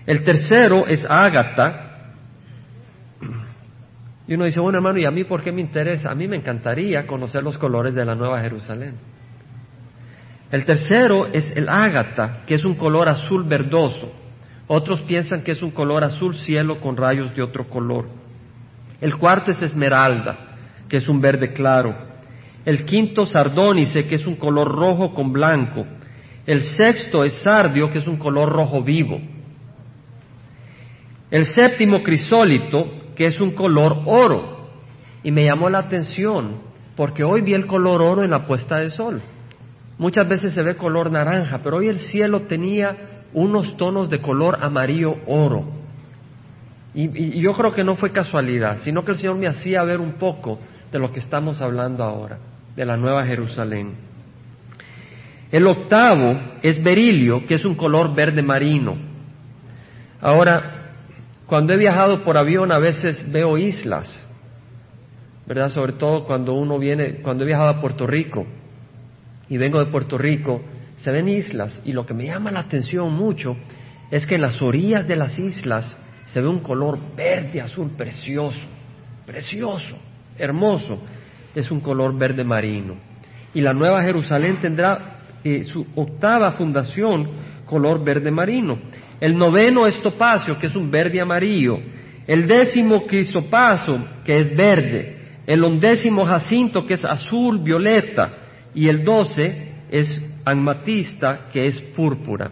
El 0.06 0.24
tercero 0.24 0.88
es 0.88 1.06
ágata. 1.08 2.14
Y 4.28 4.34
uno 4.34 4.46
dice, 4.46 4.60
bueno 4.60 4.80
hermano, 4.80 4.98
¿y 4.98 5.06
a 5.06 5.12
mí 5.12 5.24
por 5.24 5.44
qué 5.44 5.52
me 5.52 5.62
interesa? 5.62 6.12
A 6.12 6.16
mí 6.16 6.28
me 6.28 6.36
encantaría 6.36 7.06
conocer 7.06 7.44
los 7.44 7.58
colores 7.58 7.94
de 7.94 8.06
la 8.06 8.16
Nueva 8.16 8.42
Jerusalén. 8.42 8.96
El 10.52 10.66
tercero 10.66 11.28
es 11.28 11.56
el 11.56 11.70
ágata, 11.70 12.42
que 12.48 12.56
es 12.56 12.66
un 12.66 12.74
color 12.74 13.08
azul 13.08 13.44
verdoso. 13.44 14.12
Otros 14.68 15.02
piensan 15.02 15.44
que 15.44 15.52
es 15.52 15.62
un 15.62 15.72
color 15.72 16.04
azul 16.04 16.36
cielo 16.36 16.80
con 16.82 16.98
rayos 16.98 17.36
de 17.36 17.44
otro 17.44 17.70
color. 17.70 18.08
El 19.00 19.16
cuarto 19.18 19.52
es 19.52 19.62
esmeralda, 19.62 20.38
que 20.88 20.98
es 20.98 21.08
un 21.08 21.22
verde 21.22 21.54
claro. 21.54 22.09
El 22.70 22.86
quinto 22.86 23.26
sardónice, 23.26 24.06
que 24.06 24.14
es 24.14 24.28
un 24.28 24.36
color 24.36 24.72
rojo 24.72 25.12
con 25.12 25.34
blanco. 25.34 25.88
El 26.46 26.62
sexto 26.62 27.24
es 27.24 27.34
sardio, 27.42 27.90
que 27.90 27.98
es 27.98 28.06
un 28.06 28.18
color 28.18 28.48
rojo 28.48 28.84
vivo. 28.84 29.20
El 31.32 31.48
séptimo 31.48 32.04
crisólito, 32.04 32.86
que 33.16 33.26
es 33.26 33.42
un 33.42 33.56
color 33.56 34.04
oro. 34.06 34.70
Y 35.24 35.32
me 35.32 35.46
llamó 35.46 35.68
la 35.68 35.80
atención 35.80 36.58
porque 36.96 37.24
hoy 37.24 37.42
vi 37.42 37.56
el 37.56 37.66
color 37.66 38.04
oro 38.04 38.24
en 38.24 38.30
la 38.30 38.46
puesta 38.46 38.78
de 38.78 38.92
sol. 38.92 39.20
Muchas 39.98 40.30
veces 40.30 40.54
se 40.54 40.62
ve 40.62 40.76
color 40.76 41.12
naranja, 41.12 41.62
pero 41.64 41.78
hoy 41.78 41.88
el 41.88 41.98
cielo 41.98 42.42
tenía 42.42 43.24
unos 43.34 43.78
tonos 43.78 44.12
de 44.12 44.22
color 44.22 44.60
amarillo 44.62 45.16
oro. 45.26 45.66
Y, 46.94 47.06
y, 47.20 47.42
yo 47.42 47.52
creo 47.54 47.74
que 47.74 47.84
no 47.84 47.96
fue 47.96 48.12
casualidad, 48.12 48.78
sino 48.78 49.04
que 49.04 49.14
el 49.14 49.18
Señor 49.18 49.38
me 49.38 49.48
hacía 49.48 49.82
ver 49.82 50.00
un 50.00 50.20
poco 50.20 50.60
de 50.92 51.00
lo 51.00 51.12
que 51.12 51.20
estamos 51.20 51.62
hablando 51.62 52.04
ahora, 52.04 52.38
de 52.80 52.86
la 52.86 52.96
Nueva 52.96 53.26
Jerusalén. 53.26 53.94
El 55.52 55.68
octavo 55.68 56.40
es 56.62 56.82
berilio, 56.82 57.46
que 57.46 57.56
es 57.56 57.66
un 57.66 57.76
color 57.76 58.16
verde 58.16 58.42
marino. 58.42 58.96
Ahora, 60.22 60.94
cuando 61.46 61.74
he 61.74 61.78
viajado 61.78 62.24
por 62.24 62.38
avión 62.38 62.72
a 62.72 62.80
veces 62.80 63.30
veo 63.30 63.58
islas, 63.58 64.26
¿verdad? 65.46 65.72
Sobre 65.72 65.92
todo 65.92 66.24
cuando 66.24 66.54
uno 66.54 66.80
viene, 66.80 67.16
cuando 67.16 67.44
he 67.44 67.48
viajado 67.48 67.68
a 67.68 67.82
Puerto 67.82 68.08
Rico 68.08 68.48
y 69.50 69.58
vengo 69.58 69.84
de 69.84 69.92
Puerto 69.92 70.18
Rico, 70.18 70.62
se 70.96 71.12
ven 71.12 71.28
islas 71.28 71.82
y 71.84 71.92
lo 71.92 72.06
que 72.06 72.14
me 72.14 72.28
llama 72.28 72.50
la 72.50 72.62
atención 72.62 73.12
mucho 73.12 73.58
es 74.10 74.26
que 74.26 74.36
en 74.36 74.42
las 74.42 74.62
orillas 74.62 75.06
de 75.06 75.18
las 75.18 75.38
islas 75.38 75.98
se 76.28 76.40
ve 76.40 76.48
un 76.48 76.62
color 76.62 76.98
verde 77.14 77.60
azul 77.60 77.92
precioso, 77.98 78.62
precioso, 79.26 79.98
hermoso, 80.38 81.02
es 81.56 81.72
un 81.72 81.80
color 81.80 82.18
verde 82.18 82.44
marino. 82.44 82.96
Y 83.54 83.62
la 83.62 83.74
Nueva 83.74 84.04
Jerusalén 84.04 84.60
tendrá 84.60 85.20
eh, 85.44 85.64
su 85.64 85.86
octava 85.96 86.52
fundación 86.52 87.30
color 87.66 88.04
verde 88.04 88.32
marino. 88.32 88.78
El 89.20 89.38
noveno 89.38 89.86
es 89.86 90.02
topacio, 90.02 90.58
que 90.58 90.68
es 90.68 90.76
un 90.76 90.90
verde 90.90 91.22
amarillo. 91.22 91.80
El 92.26 92.48
décimo 92.48 93.06
crisopaso, 93.06 94.00
que 94.24 94.40
es 94.40 94.56
verde. 94.56 95.18
El 95.46 95.64
undécimo 95.64 96.26
jacinto, 96.26 96.86
que 96.86 96.96
es 96.96 97.06
azul 97.06 97.60
violeta. 97.60 98.38
Y 98.74 98.88
el 98.88 99.04
doce 99.04 99.74
es 99.90 100.24
anmatista, 100.46 101.48
que 101.52 101.68
es 101.68 101.80
púrpura. 101.96 102.52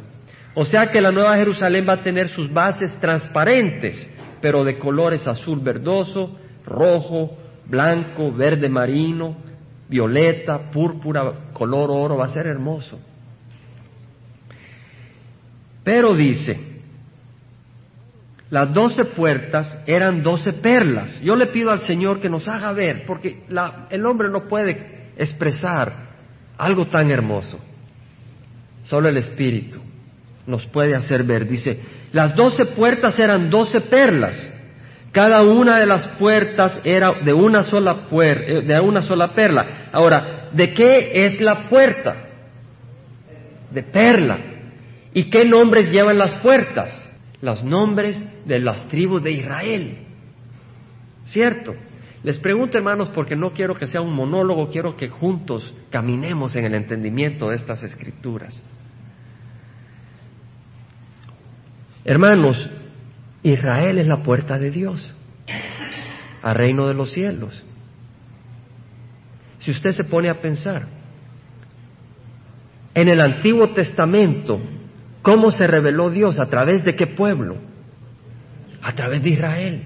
O 0.56 0.66
sea 0.66 0.88
que 0.88 1.02
la 1.02 1.12
Nueva 1.12 1.36
Jerusalén 1.36 1.86
va 1.88 1.94
a 1.94 2.04
tener 2.04 2.30
sus 2.30 2.52
bases 2.52 2.92
transparentes, 3.00 4.10
pero 4.42 4.64
de 4.64 4.78
colores 4.78 5.28
azul 5.28 5.60
verdoso, 5.60 6.36
rojo, 6.66 7.38
blanco, 7.70 8.32
verde 8.32 8.70
marino, 8.70 9.36
violeta, 9.90 10.72
púrpura, 10.72 11.52
color 11.54 11.90
oro, 11.92 12.18
va 12.18 12.26
a 12.26 12.30
ser 12.30 12.48
hermoso. 12.48 13.00
Pero 15.84 16.14
dice, 16.16 16.60
las 18.50 18.74
doce 18.74 19.06
puertas 19.06 19.78
eran 19.86 20.24
doce 20.24 20.54
perlas. 20.54 21.22
Yo 21.22 21.36
le 21.36 21.48
pido 21.48 21.72
al 21.72 21.80
Señor 21.82 22.20
que 22.20 22.30
nos 22.30 22.48
haga 22.48 22.72
ver, 22.74 23.06
porque 23.06 23.44
el 23.90 24.06
hombre 24.06 24.30
no 24.30 24.48
puede 24.48 25.12
expresar 25.18 26.08
algo 26.58 26.88
tan 26.88 27.12
hermoso. 27.12 27.60
Solo 28.84 29.10
el 29.10 29.18
Espíritu 29.18 29.80
nos 30.46 30.66
puede 30.68 30.96
hacer 30.96 31.24
ver. 31.24 31.48
Dice, 31.48 31.80
las 32.14 32.36
doce 32.36 32.66
puertas 32.68 33.20
eran 33.20 33.50
doce 33.50 33.82
perlas. 33.82 34.54
Cada 35.18 35.42
una 35.42 35.80
de 35.80 35.88
las 35.88 36.06
puertas 36.20 36.80
era 36.84 37.24
de 37.24 37.34
una 37.34 37.64
sola 37.64 38.06
eh, 38.22 38.62
de 38.62 38.80
una 38.80 39.02
sola 39.02 39.34
perla. 39.34 39.90
Ahora, 39.92 40.52
¿de 40.54 40.76
qué 40.76 41.26
es 41.26 41.42
la 41.42 41.68
puerta? 41.70 42.16
De 43.72 43.82
perla. 43.82 44.38
¿Y 45.16 45.32
qué 45.32 45.44
nombres 45.44 45.90
llevan 45.90 46.20
las 46.20 46.34
puertas? 46.34 47.04
Los 47.42 47.64
nombres 47.64 48.24
de 48.46 48.60
las 48.60 48.88
tribus 48.90 49.24
de 49.24 49.32
Israel. 49.32 49.98
¿Cierto? 51.26 51.74
Les 52.22 52.38
pregunto, 52.38 52.78
hermanos, 52.78 53.10
porque 53.10 53.36
no 53.36 53.54
quiero 53.54 53.74
que 53.74 53.88
sea 53.88 54.02
un 54.02 54.14
monólogo, 54.14 54.70
quiero 54.70 54.96
que 54.96 55.10
juntos 55.10 55.74
caminemos 55.90 56.56
en 56.56 56.66
el 56.66 56.76
entendimiento 56.76 57.50
de 57.50 57.56
estas 57.56 57.82
escrituras. 57.82 58.62
Hermanos, 62.06 62.70
Israel 63.52 64.00
es 64.00 64.08
la 64.08 64.24
puerta 64.24 64.58
de 64.58 64.72
Dios 64.72 65.14
al 66.42 66.56
reino 66.56 66.88
de 66.88 66.94
los 66.94 67.12
cielos. 67.12 67.64
Si 69.60 69.72
usted 69.72 69.92
se 69.92 70.04
pone 70.04 70.30
a 70.30 70.40
pensar, 70.40 70.88
en 72.94 73.10
el 73.10 73.20
Antiguo 73.20 73.74
Testamento 73.74 74.60
¿Cómo 75.28 75.52
se 75.52 75.68
reveló 75.68 76.10
Dios? 76.10 76.40
¿A 76.40 76.50
través 76.50 76.86
de 76.86 76.96
qué 76.96 77.06
pueblo? 77.06 77.58
A 78.82 78.94
través 78.96 79.22
de 79.22 79.32
Israel. 79.32 79.84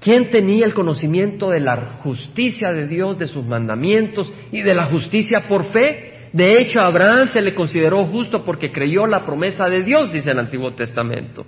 ¿Quién 0.00 0.30
tenía 0.30 0.66
el 0.66 0.74
conocimiento 0.74 1.48
de 1.48 1.60
la 1.60 1.98
justicia 2.02 2.70
de 2.70 2.86
Dios, 2.86 3.18
de 3.18 3.26
sus 3.26 3.46
mandamientos 3.46 4.30
y 4.52 4.60
de 4.60 4.74
la 4.74 4.84
justicia 4.84 5.46
por 5.48 5.64
fe? 5.72 6.28
De 6.34 6.60
hecho, 6.60 6.78
Abraham 6.82 7.28
se 7.28 7.40
le 7.40 7.54
consideró 7.54 8.04
justo 8.04 8.44
porque 8.44 8.70
creyó 8.70 9.06
la 9.06 9.24
promesa 9.24 9.64
de 9.64 9.82
Dios, 9.82 10.12
dice 10.12 10.32
el 10.32 10.38
Antiguo 10.38 10.74
Testamento. 10.74 11.46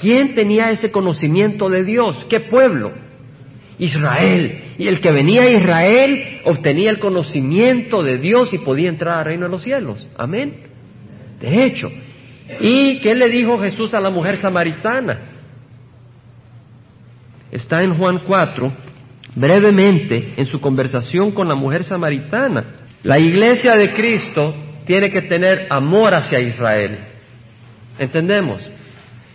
¿Quién 0.00 0.34
tenía 0.34 0.70
ese 0.70 0.90
conocimiento 0.90 1.68
de 1.68 1.84
Dios? 1.84 2.26
¿Qué 2.28 2.40
pueblo? 2.40 2.92
Israel. 3.78 4.74
Y 4.78 4.88
el 4.88 5.00
que 5.00 5.12
venía 5.12 5.42
a 5.42 5.50
Israel 5.50 6.40
obtenía 6.44 6.90
el 6.90 6.98
conocimiento 6.98 8.02
de 8.02 8.18
Dios 8.18 8.52
y 8.52 8.58
podía 8.58 8.88
entrar 8.88 9.18
al 9.18 9.24
reino 9.24 9.46
de 9.46 9.50
los 9.50 9.62
cielos. 9.62 10.08
Amén. 10.16 10.62
De 11.40 11.64
hecho, 11.64 11.90
¿y 12.60 12.98
qué 12.98 13.14
le 13.14 13.28
dijo 13.28 13.58
Jesús 13.58 13.94
a 13.94 14.00
la 14.00 14.10
mujer 14.10 14.36
samaritana? 14.36 15.20
Está 17.50 17.82
en 17.82 17.96
Juan 17.96 18.20
4, 18.26 18.72
brevemente, 19.34 20.34
en 20.36 20.46
su 20.46 20.60
conversación 20.60 21.30
con 21.32 21.48
la 21.48 21.54
mujer 21.54 21.84
samaritana. 21.84 22.64
La 23.04 23.18
iglesia 23.18 23.74
de 23.74 23.92
Cristo 23.94 24.54
tiene 24.84 25.10
que 25.10 25.22
tener 25.22 25.66
amor 25.70 26.14
hacia 26.14 26.40
Israel. 26.40 26.98
¿Entendemos? 27.98 28.68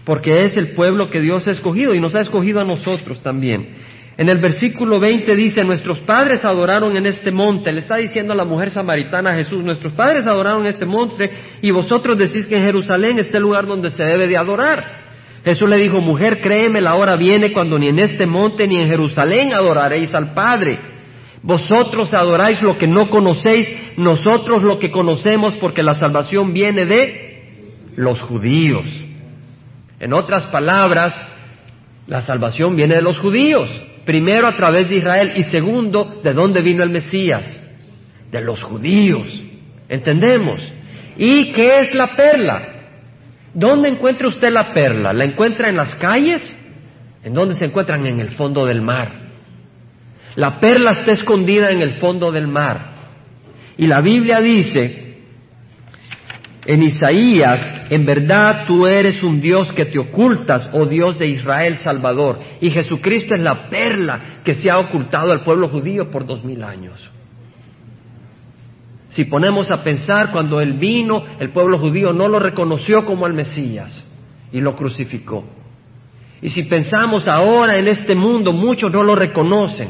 Porque 0.06 0.44
es 0.44 0.58
el 0.58 0.70
pueblo 0.70 1.10
que 1.10 1.22
Dios 1.22 1.48
ha 1.48 1.52
escogido 1.52 1.94
y 1.94 2.00
nos 2.00 2.16
ha 2.16 2.22
escogido 2.22 2.60
a 2.60 2.66
nosotros 2.66 3.22
también. 3.22 3.70
En 4.16 4.30
el 4.30 4.38
versículo 4.38 5.00
20 5.00 5.36
dice, 5.36 5.64
nuestros 5.64 6.00
padres 6.02 6.46
adoraron 6.46 6.96
en 6.96 7.08
este 7.08 7.32
monte. 7.32 7.72
Le 7.72 7.80
está 7.80 7.98
diciendo 7.98 8.36
la 8.36 8.46
mujer 8.46 8.70
samaritana 8.70 9.32
a 9.32 9.36
Jesús, 9.36 9.64
nuestros 9.64 9.94
padres 9.94 10.28
adoraron 10.28 10.62
en 10.62 10.68
este 10.68 10.86
monte 10.86 11.32
y 11.62 11.72
vosotros 11.72 12.18
decís 12.18 12.46
que 12.46 12.58
en 12.58 12.66
Jerusalén 12.66 13.18
es 13.18 13.34
el 13.34 13.42
lugar 13.42 13.66
donde 13.66 13.90
se 13.90 14.04
debe 14.04 14.28
de 14.28 14.38
adorar. 14.38 15.04
Jesús 15.44 15.68
le 15.68 15.78
dijo, 15.78 16.00
mujer, 16.00 16.42
créeme, 16.42 16.80
la 16.80 16.96
hora 16.96 17.16
viene 17.16 17.52
cuando 17.52 17.78
ni 17.78 17.88
en 17.88 18.00
este 18.00 18.26
monte 18.26 18.68
ni 18.68 18.78
en 18.78 18.88
Jerusalén 18.88 19.52
adoraréis 19.52 20.14
al 20.14 20.34
Padre. 20.34 20.80
Vosotros 21.42 22.14
adoráis 22.14 22.62
lo 22.62 22.78
que 22.78 22.88
no 22.88 23.10
conocéis, 23.10 23.68
nosotros 23.98 24.64
lo 24.64 24.80
que 24.80 24.92
conocemos 24.92 25.58
porque 25.58 25.84
la 25.84 25.96
salvación 25.96 26.54
viene 26.54 26.86
de 26.86 27.92
los 27.98 28.22
judíos. 28.22 28.86
En 30.04 30.12
otras 30.12 30.48
palabras, 30.48 31.16
la 32.08 32.20
salvación 32.20 32.76
viene 32.76 32.96
de 32.96 33.02
los 33.02 33.18
judíos. 33.20 33.70
Primero 34.04 34.50
a 34.50 34.54
través 34.54 34.90
de 34.90 34.98
Israel 34.98 35.32
y 35.38 35.44
segundo, 35.44 36.20
¿de 36.22 36.34
dónde 36.34 36.62
vino 36.62 36.84
el 36.84 36.90
Mesías? 36.90 37.58
De 38.30 38.42
los 38.42 38.62
judíos. 38.62 39.42
¿Entendemos? 39.88 40.62
¿Y 41.16 41.54
qué 41.54 41.80
es 41.80 41.96
la 41.96 42.18
perla? 42.18 42.68
¿Dónde 43.54 43.88
encuentra 43.88 44.28
usted 44.28 44.50
la 44.50 44.74
perla? 44.74 45.14
¿La 45.14 45.24
encuentra 45.24 45.70
en 45.70 45.78
las 45.78 45.96
calles? 45.96 46.54
¿En 47.24 47.34
dónde 47.34 47.56
se 47.56 47.64
encuentran? 47.64 48.06
En 48.06 48.20
el 48.20 48.32
fondo 48.32 48.66
del 48.66 48.82
mar. 48.82 49.10
La 50.36 50.60
perla 50.60 50.92
está 50.92 51.14
escondida 51.14 51.70
en 51.70 51.82
el 51.82 51.94
fondo 51.94 52.30
del 52.30 52.48
mar. 52.48 52.94
Y 53.78 53.88
la 53.88 54.02
Biblia 54.02 54.42
dice 54.42 55.03
en 56.66 56.84
Isaías, 56.84 57.88
en 57.90 58.06
verdad 58.06 58.66
tú 58.66 58.88
eres 58.88 59.22
un 59.24 59.42
Dios 59.42 59.74
que 59.74 59.86
te 59.86 60.00
ocultas, 60.00 60.70
oh 60.74 60.86
Dios 60.86 61.20
de 61.20 61.28
Israel 61.28 61.78
Salvador. 61.78 62.40
Y 62.62 62.70
Jesucristo 62.70 63.36
es 63.36 63.42
la 63.42 63.70
perla 63.70 64.40
que 64.44 64.56
se 64.56 64.70
ha 64.70 64.78
ocultado 64.78 65.32
al 65.32 65.42
pueblo 65.42 65.68
judío 65.68 66.10
por 66.10 66.26
dos 66.26 66.44
mil 66.44 66.64
años. 66.64 67.12
Si 69.10 69.26
ponemos 69.26 69.70
a 69.72 69.84
pensar, 69.84 70.32
cuando 70.32 70.60
Él 70.60 70.74
vino, 70.74 71.24
el 71.40 71.52
pueblo 71.52 71.78
judío 71.78 72.14
no 72.14 72.28
lo 72.28 72.40
reconoció 72.40 73.04
como 73.04 73.28
el 73.28 73.34
Mesías. 73.34 74.06
y 74.52 74.62
lo 74.62 74.76
crucificó. 74.76 75.44
Y 76.40 76.50
si 76.50 76.64
pensamos 76.64 77.28
ahora 77.28 77.78
en 77.78 77.88
este 77.88 78.14
mundo, 78.16 78.54
muchos 78.54 78.92
no 78.92 79.02
lo 79.02 79.16
reconocen, 79.16 79.90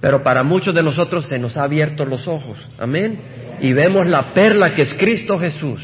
pero 0.00 0.22
para 0.24 0.42
muchos 0.42 0.74
de 0.74 0.82
nosotros 0.82 1.28
se 1.28 1.38
nos 1.38 1.56
ha 1.56 1.62
abierto 1.62 2.04
los 2.04 2.26
ojos, 2.26 2.68
amén, 2.78 3.20
y 3.62 3.72
vemos 3.72 4.08
la 4.08 4.34
perla 4.34 4.74
que 4.74 4.82
es 4.82 4.92
Cristo 4.94 5.38
Jesús, 5.38 5.80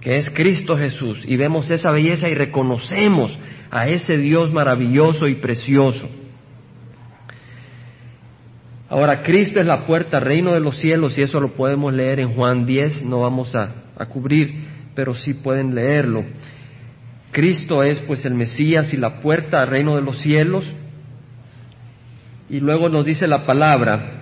que 0.00 0.16
es 0.16 0.28
Cristo 0.30 0.76
Jesús, 0.76 1.24
y 1.24 1.36
vemos 1.36 1.70
esa 1.70 1.92
belleza 1.92 2.28
y 2.28 2.34
reconocemos 2.34 3.38
a 3.70 3.86
ese 3.86 4.18
Dios 4.18 4.52
maravilloso 4.52 5.28
y 5.28 5.36
precioso. 5.36 6.08
Ahora, 8.90 9.22
Cristo 9.22 9.60
es 9.60 9.66
la 9.66 9.86
puerta, 9.86 10.18
reino 10.18 10.52
de 10.52 10.58
los 10.58 10.78
cielos, 10.78 11.16
y 11.16 11.22
eso 11.22 11.38
lo 11.38 11.54
podemos 11.54 11.94
leer 11.94 12.18
en 12.18 12.34
Juan 12.34 12.66
10, 12.66 13.04
no 13.04 13.20
vamos 13.20 13.54
a, 13.54 13.72
a 13.96 14.06
cubrir, 14.06 14.66
pero 14.96 15.14
sí 15.14 15.34
pueden 15.34 15.76
leerlo. 15.76 16.24
Cristo 17.30 17.84
es 17.84 18.00
pues 18.00 18.26
el 18.26 18.34
Mesías 18.34 18.92
y 18.92 18.96
la 18.96 19.20
puerta 19.20 19.62
al 19.62 19.68
reino 19.68 19.94
de 19.94 20.02
los 20.02 20.18
cielos. 20.18 20.70
Y 22.50 22.58
luego 22.60 22.88
nos 22.90 23.06
dice 23.06 23.26
la 23.26 23.46
palabra, 23.46 24.21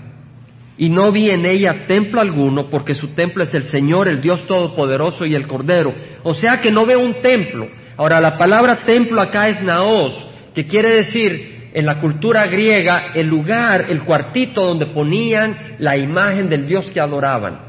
y 0.80 0.88
no 0.88 1.12
vi 1.12 1.28
en 1.28 1.44
ella 1.44 1.84
templo 1.86 2.22
alguno, 2.22 2.70
porque 2.70 2.94
su 2.94 3.08
templo 3.08 3.44
es 3.44 3.52
el 3.52 3.64
Señor, 3.64 4.08
el 4.08 4.22
Dios 4.22 4.46
Todopoderoso 4.46 5.26
y 5.26 5.34
el 5.34 5.46
Cordero. 5.46 5.92
O 6.22 6.32
sea 6.32 6.56
que 6.56 6.72
no 6.72 6.86
veo 6.86 7.00
un 7.00 7.20
templo. 7.20 7.68
Ahora, 7.98 8.18
la 8.18 8.38
palabra 8.38 8.82
templo 8.86 9.20
acá 9.20 9.48
es 9.48 9.62
naos, 9.62 10.26
que 10.54 10.66
quiere 10.66 10.88
decir 10.94 11.68
en 11.74 11.84
la 11.84 12.00
cultura 12.00 12.46
griega 12.46 13.12
el 13.14 13.26
lugar, 13.26 13.90
el 13.90 14.04
cuartito 14.04 14.64
donde 14.64 14.86
ponían 14.86 15.76
la 15.80 15.98
imagen 15.98 16.48
del 16.48 16.66
Dios 16.66 16.90
que 16.90 17.00
adoraban. 17.02 17.60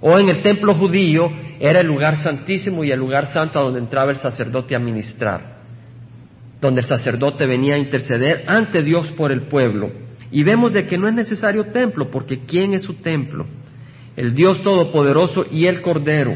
O 0.00 0.16
en 0.16 0.28
el 0.28 0.40
templo 0.40 0.72
judío 0.72 1.32
era 1.58 1.80
el 1.80 1.88
lugar 1.88 2.14
santísimo 2.18 2.84
y 2.84 2.92
el 2.92 3.00
lugar 3.00 3.26
santo 3.26 3.60
donde 3.60 3.80
entraba 3.80 4.12
el 4.12 4.18
sacerdote 4.18 4.76
a 4.76 4.78
ministrar, 4.78 5.56
donde 6.60 6.82
el 6.82 6.86
sacerdote 6.86 7.44
venía 7.44 7.74
a 7.74 7.78
interceder 7.78 8.44
ante 8.46 8.82
Dios 8.82 9.10
por 9.16 9.32
el 9.32 9.48
pueblo. 9.48 10.03
Y 10.34 10.42
vemos 10.42 10.72
de 10.72 10.84
que 10.84 10.98
no 10.98 11.06
es 11.06 11.14
necesario 11.14 11.66
templo, 11.66 12.10
porque 12.10 12.40
¿quién 12.40 12.74
es 12.74 12.82
su 12.82 12.94
templo? 12.94 13.46
El 14.16 14.34
Dios 14.34 14.60
Todopoderoso 14.62 15.46
y 15.48 15.68
el 15.68 15.80
Cordero. 15.80 16.34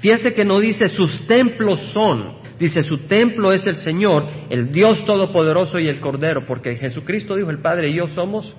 Fíjese 0.00 0.34
que 0.34 0.44
no 0.44 0.60
dice 0.60 0.90
sus 0.90 1.26
templos 1.26 1.80
son, 1.94 2.34
dice 2.60 2.82
su 2.82 2.98
templo 3.06 3.54
es 3.54 3.66
el 3.66 3.76
Señor, 3.76 4.28
el 4.50 4.70
Dios 4.70 5.02
Todopoderoso 5.06 5.78
y 5.78 5.88
el 5.88 5.98
Cordero, 5.98 6.44
porque 6.44 6.76
Jesucristo 6.76 7.36
dijo, 7.36 7.48
el 7.48 7.62
Padre 7.62 7.88
y 7.88 7.96
yo 7.96 8.06
somos 8.08 8.54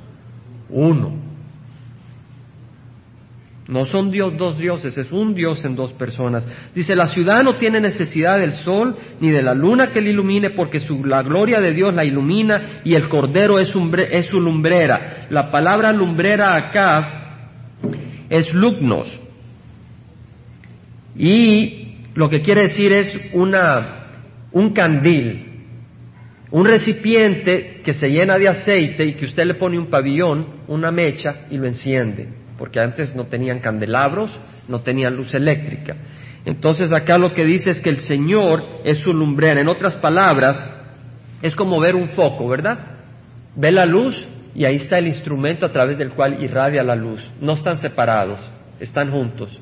uno. 0.69 1.28
No 3.69 3.85
son 3.85 4.09
Dios 4.09 4.35
dos 4.35 4.57
dioses, 4.57 4.97
es 4.97 5.11
un 5.11 5.35
Dios 5.35 5.63
en 5.63 5.75
dos 5.75 5.93
personas. 5.93 6.47
Dice, 6.73 6.95
la 6.95 7.05
ciudad 7.05 7.43
no 7.43 7.57
tiene 7.57 7.79
necesidad 7.79 8.39
del 8.39 8.53
sol 8.53 8.97
ni 9.21 9.29
de 9.29 9.43
la 9.43 9.53
luna 9.53 9.91
que 9.91 10.01
le 10.01 10.09
ilumine, 10.09 10.49
porque 10.49 10.79
su, 10.79 11.05
la 11.05 11.21
gloria 11.21 11.59
de 11.61 11.71
Dios 11.71 11.93
la 11.93 12.03
ilumina 12.03 12.81
y 12.83 12.95
el 12.95 13.07
cordero 13.07 13.59
es, 13.59 13.71
es 14.09 14.25
su 14.25 14.41
lumbrera. 14.41 15.27
La 15.29 15.51
palabra 15.51 15.93
lumbrera 15.93 16.55
acá 16.55 17.77
es 18.27 18.51
lugnos. 18.55 19.19
Y 21.15 22.07
lo 22.15 22.27
que 22.27 22.41
quiere 22.41 22.61
decir 22.61 22.91
es 22.91 23.15
una, 23.33 24.07
un 24.51 24.73
candil, 24.73 25.45
un 26.49 26.65
recipiente 26.65 27.81
que 27.85 27.93
se 27.93 28.07
llena 28.07 28.39
de 28.39 28.49
aceite 28.49 29.05
y 29.05 29.13
que 29.13 29.25
usted 29.25 29.45
le 29.45 29.53
pone 29.53 29.77
un 29.77 29.91
pabellón, 29.91 30.63
una 30.67 30.89
mecha 30.89 31.45
y 31.51 31.57
lo 31.57 31.67
enciende 31.67 32.38
porque 32.59 32.81
antes 32.81 33.15
no 33.15 33.23
tenían 33.23 33.59
candelabros, 33.59 34.37
no 34.67 34.81
tenían 34.81 35.15
luz 35.15 35.33
eléctrica. 35.33 35.95
Entonces 36.45 36.91
acá 36.91 37.17
lo 37.17 37.33
que 37.33 37.45
dice 37.45 37.69
es 37.69 37.79
que 37.79 37.89
el 37.89 37.97
Señor 38.01 38.61
es 38.83 38.97
su 38.99 39.13
lumbrera. 39.13 39.61
En 39.61 39.69
otras 39.69 39.95
palabras, 39.95 40.69
es 41.41 41.55
como 41.55 41.79
ver 41.79 41.95
un 41.95 42.09
foco, 42.09 42.49
¿verdad? 42.49 42.77
Ve 43.55 43.71
la 43.71 43.85
luz 43.85 44.27
y 44.53 44.65
ahí 44.65 44.75
está 44.75 44.97
el 44.97 45.07
instrumento 45.07 45.65
a 45.65 45.71
través 45.71 45.97
del 45.97 46.11
cual 46.11 46.43
irradia 46.43 46.83
la 46.83 46.95
luz. 46.95 47.25
No 47.39 47.53
están 47.53 47.77
separados, 47.77 48.41
están 48.79 49.09
juntos. 49.09 49.57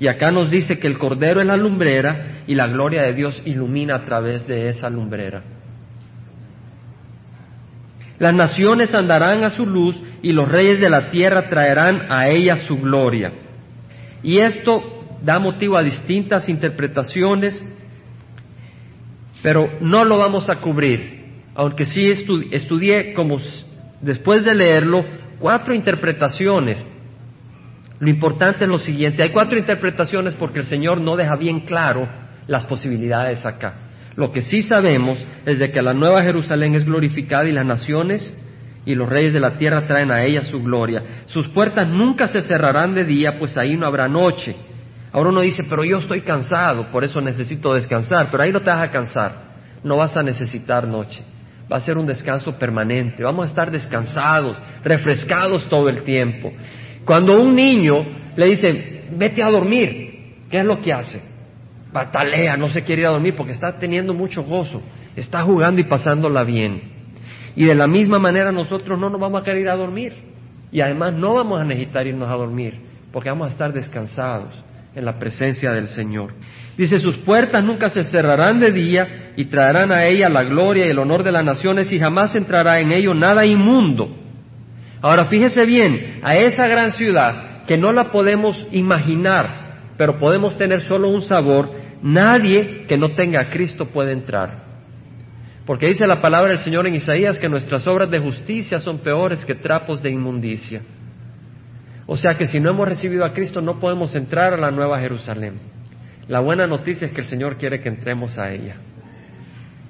Y 0.00 0.08
acá 0.08 0.32
nos 0.32 0.50
dice 0.50 0.78
que 0.80 0.88
el 0.88 0.98
Cordero 0.98 1.40
es 1.40 1.46
la 1.46 1.56
lumbrera 1.56 2.42
y 2.48 2.56
la 2.56 2.66
gloria 2.66 3.02
de 3.02 3.14
Dios 3.14 3.40
ilumina 3.44 3.94
a 3.94 4.04
través 4.04 4.46
de 4.48 4.68
esa 4.68 4.90
lumbrera. 4.90 5.55
Las 8.18 8.34
naciones 8.34 8.94
andarán 8.94 9.44
a 9.44 9.50
su 9.50 9.66
luz 9.66 9.96
y 10.22 10.32
los 10.32 10.48
reyes 10.48 10.80
de 10.80 10.88
la 10.88 11.10
tierra 11.10 11.48
traerán 11.48 12.06
a 12.08 12.28
ella 12.28 12.56
su 12.56 12.78
gloria. 12.78 13.32
Y 14.22 14.38
esto 14.38 14.82
da 15.22 15.38
motivo 15.38 15.76
a 15.76 15.82
distintas 15.82 16.48
interpretaciones, 16.48 17.62
pero 19.42 19.68
no 19.80 20.04
lo 20.04 20.18
vamos 20.18 20.48
a 20.48 20.56
cubrir, 20.56 21.24
aunque 21.54 21.84
sí 21.84 22.10
estudié 22.50 23.12
como 23.12 23.38
después 24.00 24.44
de 24.44 24.54
leerlo 24.54 25.04
cuatro 25.38 25.74
interpretaciones. 25.74 26.84
Lo 27.98 28.08
importante 28.08 28.64
es 28.64 28.70
lo 28.70 28.78
siguiente, 28.78 29.22
hay 29.22 29.30
cuatro 29.30 29.58
interpretaciones 29.58 30.34
porque 30.34 30.60
el 30.60 30.66
Señor 30.66 31.00
no 31.00 31.16
deja 31.16 31.36
bien 31.36 31.60
claro 31.60 32.08
las 32.46 32.64
posibilidades 32.66 33.44
acá. 33.44 33.85
Lo 34.16 34.32
que 34.32 34.42
sí 34.42 34.62
sabemos 34.62 35.22
es 35.44 35.58
de 35.58 35.70
que 35.70 35.82
la 35.82 35.92
nueva 35.92 36.22
Jerusalén 36.22 36.74
es 36.74 36.86
glorificada 36.86 37.46
y 37.46 37.52
las 37.52 37.66
naciones 37.66 38.34
y 38.86 38.94
los 38.94 39.08
reyes 39.08 39.32
de 39.32 39.40
la 39.40 39.58
tierra 39.58 39.86
traen 39.86 40.10
a 40.10 40.24
ella 40.24 40.42
su 40.42 40.62
gloria. 40.62 41.02
Sus 41.26 41.48
puertas 41.48 41.86
nunca 41.88 42.28
se 42.28 42.40
cerrarán 42.40 42.94
de 42.94 43.04
día, 43.04 43.38
pues 43.38 43.58
ahí 43.58 43.76
no 43.76 43.86
habrá 43.86 44.08
noche. 44.08 44.56
Ahora 45.12 45.30
uno 45.30 45.40
dice, 45.42 45.64
pero 45.68 45.84
yo 45.84 45.98
estoy 45.98 46.22
cansado, 46.22 46.90
por 46.90 47.04
eso 47.04 47.20
necesito 47.20 47.74
descansar, 47.74 48.28
pero 48.30 48.42
ahí 48.42 48.52
no 48.52 48.60
te 48.60 48.70
vas 48.70 48.84
a 48.84 48.90
cansar, 48.90 49.32
no 49.82 49.96
vas 49.96 50.16
a 50.16 50.22
necesitar 50.22 50.86
noche, 50.86 51.22
va 51.70 51.76
a 51.76 51.80
ser 51.80 51.96
un 51.96 52.06
descanso 52.06 52.52
permanente, 52.52 53.22
vamos 53.22 53.44
a 53.46 53.48
estar 53.48 53.70
descansados, 53.70 54.60
refrescados 54.84 55.68
todo 55.68 55.88
el 55.88 56.02
tiempo. 56.02 56.52
Cuando 57.04 57.40
un 57.40 57.54
niño 57.54 57.94
le 58.36 58.46
dice, 58.46 59.08
vete 59.12 59.42
a 59.42 59.50
dormir, 59.50 60.44
¿qué 60.50 60.60
es 60.60 60.66
lo 60.66 60.80
que 60.80 60.92
hace? 60.92 61.35
Batalea, 61.96 62.58
no 62.58 62.68
se 62.68 62.82
quiere 62.82 63.02
ir 63.02 63.06
a 63.06 63.10
dormir 63.10 63.34
porque 63.34 63.52
está 63.52 63.78
teniendo 63.78 64.12
mucho 64.12 64.42
gozo, 64.42 64.82
está 65.16 65.42
jugando 65.42 65.80
y 65.80 65.84
pasándola 65.84 66.44
bien. 66.44 66.82
Y 67.56 67.64
de 67.64 67.74
la 67.74 67.86
misma 67.86 68.18
manera 68.18 68.52
nosotros 68.52 69.00
no 69.00 69.08
nos 69.08 69.18
vamos 69.18 69.40
a 69.40 69.44
querer 69.44 69.62
ir 69.62 69.68
a 69.70 69.76
dormir. 69.76 70.12
Y 70.70 70.80
además 70.82 71.14
no 71.14 71.32
vamos 71.34 71.58
a 71.58 71.64
necesitar 71.64 72.06
irnos 72.06 72.28
a 72.28 72.34
dormir 72.34 72.74
porque 73.12 73.30
vamos 73.30 73.48
a 73.48 73.50
estar 73.50 73.72
descansados 73.72 74.62
en 74.94 75.04
la 75.06 75.18
presencia 75.18 75.70
del 75.72 75.88
Señor. 75.88 76.34
Dice, 76.76 76.98
sus 76.98 77.16
puertas 77.16 77.64
nunca 77.64 77.88
se 77.88 78.02
cerrarán 78.02 78.60
de 78.60 78.72
día 78.72 79.32
y 79.36 79.46
traerán 79.46 79.90
a 79.90 80.04
ella 80.04 80.28
la 80.28 80.42
gloria 80.42 80.84
y 80.84 80.90
el 80.90 80.98
honor 80.98 81.22
de 81.22 81.32
las 81.32 81.44
naciones 81.44 81.90
y 81.92 81.98
jamás 81.98 82.36
entrará 82.36 82.78
en 82.78 82.92
ello 82.92 83.14
nada 83.14 83.46
inmundo. 83.46 84.14
Ahora 85.00 85.24
fíjese 85.24 85.64
bien, 85.64 86.20
a 86.22 86.36
esa 86.36 86.66
gran 86.68 86.92
ciudad 86.92 87.64
que 87.66 87.78
no 87.78 87.90
la 87.92 88.10
podemos 88.10 88.66
imaginar, 88.70 89.66
pero 89.96 90.18
podemos 90.18 90.56
tener 90.58 90.82
solo 90.82 91.08
un 91.08 91.22
sabor, 91.22 91.70
nadie 92.06 92.86
que 92.86 92.96
no 92.96 93.10
tenga 93.10 93.40
a 93.40 93.50
Cristo 93.50 93.86
puede 93.86 94.12
entrar. 94.12 94.64
Porque 95.66 95.88
dice 95.88 96.06
la 96.06 96.20
palabra 96.20 96.52
del 96.52 96.60
Señor 96.60 96.86
en 96.86 96.94
Isaías 96.94 97.38
que 97.38 97.48
nuestras 97.48 97.86
obras 97.88 98.10
de 98.10 98.20
justicia 98.20 98.78
son 98.78 98.98
peores 98.98 99.44
que 99.44 99.56
trapos 99.56 100.00
de 100.00 100.10
inmundicia. 100.10 100.82
O 102.06 102.16
sea 102.16 102.36
que 102.36 102.46
si 102.46 102.60
no 102.60 102.70
hemos 102.70 102.86
recibido 102.86 103.24
a 103.24 103.32
Cristo 103.32 103.60
no 103.60 103.80
podemos 103.80 104.14
entrar 104.14 104.54
a 104.54 104.56
la 104.56 104.70
nueva 104.70 105.00
Jerusalén. 105.00 105.54
La 106.28 106.38
buena 106.40 106.66
noticia 106.66 107.06
es 107.06 107.12
que 107.12 107.22
el 107.22 107.26
Señor 107.26 107.56
quiere 107.56 107.80
que 107.80 107.88
entremos 107.88 108.38
a 108.38 108.52
ella. 108.52 108.76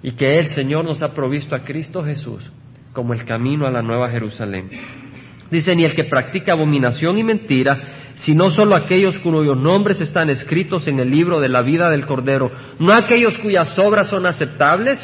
Y 0.03 0.13
que 0.13 0.39
el 0.39 0.49
Señor 0.49 0.85
nos 0.85 1.03
ha 1.03 1.13
provisto 1.13 1.55
a 1.55 1.63
Cristo 1.63 2.03
Jesús 2.03 2.51
como 2.95 3.13
el 3.13 3.27
camino 3.27 3.67
a 3.67 3.71
la 3.71 3.83
nueva 3.83 4.09
Jerusalén. 4.09 4.71
Dice, 5.51 5.77
ni 5.77 5.85
el 5.85 5.95
que 5.95 6.05
practica 6.05 6.53
abominación 6.53 7.19
y 7.19 7.25
mentira, 7.25 8.06
sino 8.17 8.51
solo 8.51 8.75
aquellos 8.75 9.19
cuyos 9.19 9.57
nombres 9.57 10.01
están 10.01 10.31
escritos 10.31 10.89
en 10.89 10.99
el 11.01 11.11
libro 11.11 11.41
de 11.41 11.49
la 11.49 11.63
vida 11.63 11.91
del 11.91 12.07
Cordero, 12.07 12.51
no 12.79 12.93
aquellos 12.93 13.39
cuyas 13.39 13.79
obras 13.79 14.09
son 14.09 14.27
aceptables, 14.27 14.99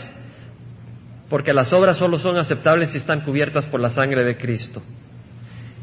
porque 1.29 1.53
las 1.53 1.73
obras 1.73 1.99
solo 1.99 2.19
son 2.19 2.37
aceptables 2.37 2.91
si 2.91 2.99
están 2.99 3.23
cubiertas 3.23 3.67
por 3.67 3.81
la 3.81 3.91
sangre 3.91 4.25
de 4.25 4.37
Cristo. 4.37 4.83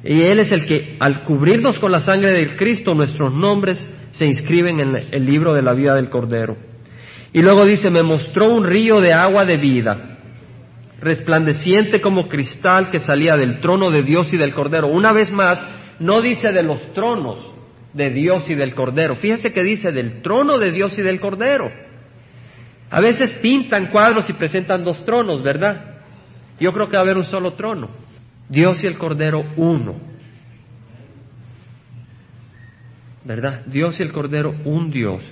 Y 0.03 0.21
Él 0.21 0.39
es 0.39 0.51
el 0.51 0.65
que, 0.65 0.97
al 0.99 1.23
cubrirnos 1.23 1.79
con 1.79 1.91
la 1.91 1.99
sangre 1.99 2.31
de 2.31 2.55
Cristo, 2.55 2.93
nuestros 2.93 3.33
nombres 3.33 3.77
se 4.11 4.25
inscriben 4.25 4.79
en 4.79 4.95
el 5.11 5.25
libro 5.25 5.53
de 5.53 5.61
la 5.61 5.73
vida 5.73 5.95
del 5.95 6.09
Cordero. 6.09 6.55
Y 7.33 7.41
luego 7.41 7.65
dice, 7.65 7.89
me 7.89 8.01
mostró 8.01 8.51
un 8.53 8.65
río 8.65 9.01
de 9.01 9.13
agua 9.13 9.45
de 9.45 9.57
vida, 9.57 10.17
resplandeciente 10.99 12.01
como 12.01 12.27
cristal 12.27 12.89
que 12.89 12.99
salía 12.99 13.35
del 13.35 13.59
trono 13.59 13.91
de 13.91 14.03
Dios 14.03 14.33
y 14.33 14.37
del 14.37 14.53
Cordero. 14.53 14.87
Una 14.87 15.13
vez 15.13 15.31
más, 15.31 15.63
no 15.99 16.21
dice 16.21 16.51
de 16.51 16.63
los 16.63 16.93
tronos 16.93 17.53
de 17.93 18.09
Dios 18.12 18.49
y 18.49 18.55
del 18.55 18.73
Cordero. 18.73 19.15
Fíjese 19.15 19.51
que 19.51 19.63
dice 19.63 19.91
del 19.91 20.21
trono 20.21 20.57
de 20.57 20.71
Dios 20.71 20.97
y 20.97 21.01
del 21.01 21.19
Cordero. 21.19 21.69
A 22.89 23.01
veces 23.01 23.33
pintan 23.35 23.88
cuadros 23.88 24.29
y 24.29 24.33
presentan 24.33 24.83
dos 24.83 25.03
tronos, 25.05 25.43
¿verdad? 25.43 25.97
Yo 26.59 26.73
creo 26.73 26.88
que 26.88 26.93
va 26.93 26.99
a 26.99 27.03
haber 27.03 27.17
un 27.17 27.23
solo 27.23 27.53
trono. 27.53 27.89
Dios 28.47 28.83
y 28.83 28.88
el 28.88 28.97
Cordero 28.97 29.43
uno. 29.57 29.95
¿Verdad? 33.23 33.65
Dios 33.67 33.99
y 33.99 34.03
el 34.03 34.12
Cordero 34.12 34.55
un 34.65 34.89
Dios. 34.89 35.23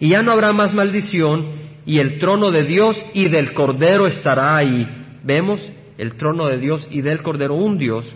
Y 0.00 0.10
ya 0.10 0.22
no 0.22 0.32
habrá 0.32 0.52
más 0.52 0.74
maldición 0.74 1.68
y 1.86 2.00
el 2.00 2.18
trono 2.18 2.50
de 2.50 2.64
Dios 2.64 2.96
y 3.14 3.28
del 3.28 3.54
Cordero 3.54 4.06
estará 4.06 4.56
ahí. 4.56 4.86
¿Vemos? 5.22 5.60
El 5.96 6.14
trono 6.16 6.46
de 6.46 6.58
Dios 6.58 6.86
y 6.90 7.00
del 7.00 7.22
Cordero, 7.22 7.54
un 7.54 7.78
Dios. 7.78 8.06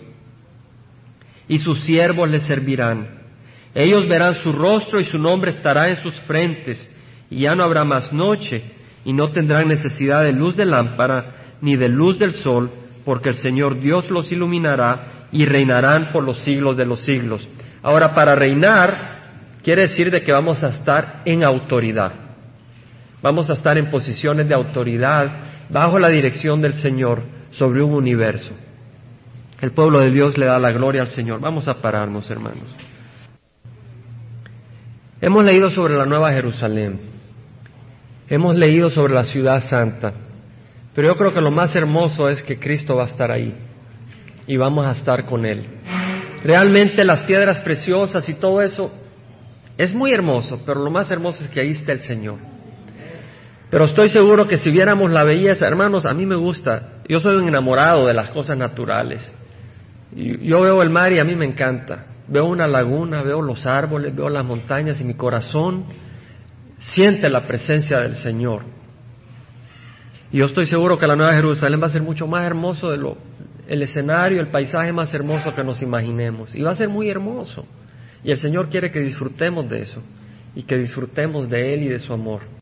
Y 1.49 1.59
sus 1.59 1.81
siervos 1.85 2.31
le 2.31 2.41
servirán. 2.41 3.23
Ellos 3.75 4.07
verán 4.09 4.35
su 4.35 4.53
rostro 4.53 5.01
y 5.01 5.05
su 5.05 5.19
nombre 5.19 5.51
estará 5.51 5.89
en 5.89 5.97
sus 5.97 6.15
frentes. 6.21 6.91
Y 7.31 7.41
ya 7.41 7.55
no 7.55 7.65
habrá 7.65 7.85
más 7.85 8.13
noche 8.13 8.63
y 9.05 9.13
no 9.13 9.29
tendrán 9.31 9.69
necesidad 9.69 10.23
de 10.23 10.33
luz 10.33 10.57
de 10.57 10.67
lámpara 10.67 11.57
ni 11.61 11.77
de 11.77 11.89
luz 11.89 12.19
del 12.19 12.33
sol, 12.33 12.71
porque 13.05 13.31
el 13.31 13.37
Señor 13.37 13.81
Dios 13.81 14.11
los 14.11 14.31
iluminará 14.33 15.29
y 15.33 15.47
reinarán 15.47 16.13
por 16.13 16.25
los 16.25 16.39
siglos 16.41 16.77
de 16.77 16.85
los 16.85 17.01
siglos. 17.01 17.49
Ahora, 17.83 18.15
para 18.15 18.35
reinar 18.35 19.13
quiere 19.63 19.83
decir 19.83 20.11
de 20.11 20.23
que 20.23 20.33
vamos 20.33 20.63
a 20.63 20.69
estar 20.69 21.23
en 21.25 21.45
autoridad. 21.45 22.13
Vamos 23.23 23.49
a 23.49 23.53
estar 23.53 23.79
en 23.79 23.91
posiciones 23.91 24.49
de 24.49 24.55
autoridad 24.55 25.69
bajo 25.71 25.99
la 25.99 26.09
dirección 26.09 26.61
del 26.61 26.75
Señor 26.75 27.23
sobre 27.51 27.83
un 27.83 27.95
universo. 27.95 28.55
El 29.63 29.71
pueblo 29.71 30.01
de 30.01 30.11
Dios 30.11 30.37
le 30.37 30.47
da 30.47 30.59
la 30.59 30.73
gloria 30.73 31.03
al 31.03 31.07
Señor. 31.07 31.41
Vamos 31.41 31.69
a 31.69 31.75
pararnos, 31.75 32.29
hermanos. 32.29 32.75
Hemos 35.21 35.45
leído 35.45 35.71
sobre 35.71 35.95
la 35.97 36.05
Nueva 36.05 36.33
Jerusalén. 36.33 36.99
Hemos 38.29 38.57
leído 38.57 38.91
sobre 38.91 39.15
la 39.15 39.23
ciudad 39.23 39.61
santa. 39.61 40.15
Pero 40.97 41.07
yo 41.07 41.17
creo 41.17 41.33
que 41.33 41.41
lo 41.41 41.53
más 41.53 41.77
hermoso 41.77 42.29
es 42.29 42.43
que 42.43 42.59
Cristo 42.59 42.97
va 42.97 43.05
a 43.05 43.07
estar 43.07 43.31
ahí 43.31 43.55
y 44.49 44.57
vamos 44.57 44.85
a 44.85 44.91
estar 44.91 45.27
con 45.27 45.47
Él. 45.47 45.65
Realmente 46.43 47.05
las 47.05 47.23
piedras 47.23 47.61
preciosas 47.61 48.29
y 48.29 48.35
todo 48.35 48.63
eso 48.63 48.91
es 49.79 49.95
muy 49.95 50.13
hermoso, 50.13 50.61
pero 50.67 50.83
lo 50.83 50.91
más 50.91 51.09
hermoso 51.13 51.45
es 51.45 51.49
que 51.49 51.61
ahí 51.61 51.71
está 51.71 51.93
el 51.93 52.01
Señor. 52.01 52.39
Pero 53.71 53.85
estoy 53.85 54.09
seguro 54.09 54.49
que 54.49 54.57
si 54.57 54.73
viéramos 54.73 55.09
la 55.13 55.23
belleza, 55.23 55.69
hermanos, 55.69 56.05
a 56.05 56.13
mí 56.15 56.27
me 56.27 56.35
gusta, 56.35 57.01
yo 57.09 57.21
soy 57.21 57.37
un 57.37 57.47
enamorado 57.47 58.07
de 58.07 58.13
las 58.13 58.29
cosas 58.31 58.59
naturales. 58.59 59.33
Yo 60.15 60.61
veo 60.61 60.83
el 60.83 60.91
mar 60.91 61.13
y 61.13 61.19
a 61.19 61.25
mí 61.25 61.35
me 61.35 61.47
encanta. 61.47 62.07
Veo 62.29 62.47
una 62.47 62.67
laguna, 62.67 63.23
veo 63.23 63.43
los 63.43 63.67
árboles, 63.67 64.15
veo 64.15 64.29
las 64.29 64.45
montañas 64.45 65.01
y 65.01 65.05
mi 65.05 65.15
corazón 65.15 65.87
siente 66.79 67.29
la 67.29 67.47
presencia 67.47 68.01
del 68.01 68.17
Señor. 68.17 68.65
Y 70.31 70.39
yo 70.39 70.47
estoy 70.47 70.67
seguro 70.67 70.99
que 70.99 71.07
la 71.07 71.17
Nueva 71.17 71.35
Jerusalén 71.35 71.81
va 71.83 71.87
a 71.87 71.91
ser 71.91 72.03
mucho 72.03 72.27
más 72.27 72.43
hermoso 72.43 72.91
de 72.91 72.97
lo, 72.97 73.17
el 73.69 73.83
escenario, 73.83 74.41
el 74.41 74.49
paisaje 74.49 74.93
más 74.93 75.13
hermoso 75.15 75.55
que 75.55 75.63
nos 75.63 75.83
imaginemos. 75.83 76.55
Y 76.55 76.63
va 76.63 76.71
a 76.71 76.77
ser 76.77 76.89
muy 76.89 77.09
hermoso. 77.09 77.67
Y 78.25 78.31
el 78.31 78.37
Señor 78.37 78.69
quiere 78.69 78.91
que 78.91 79.01
disfrutemos 79.01 79.69
de 79.69 79.83
eso 79.83 80.03
y 80.55 80.63
que 80.63 80.77
disfrutemos 80.79 81.49
de 81.49 81.75
Él 81.75 81.83
y 81.85 81.89
de 81.89 81.99
su 81.99 82.13
amor. 82.13 82.43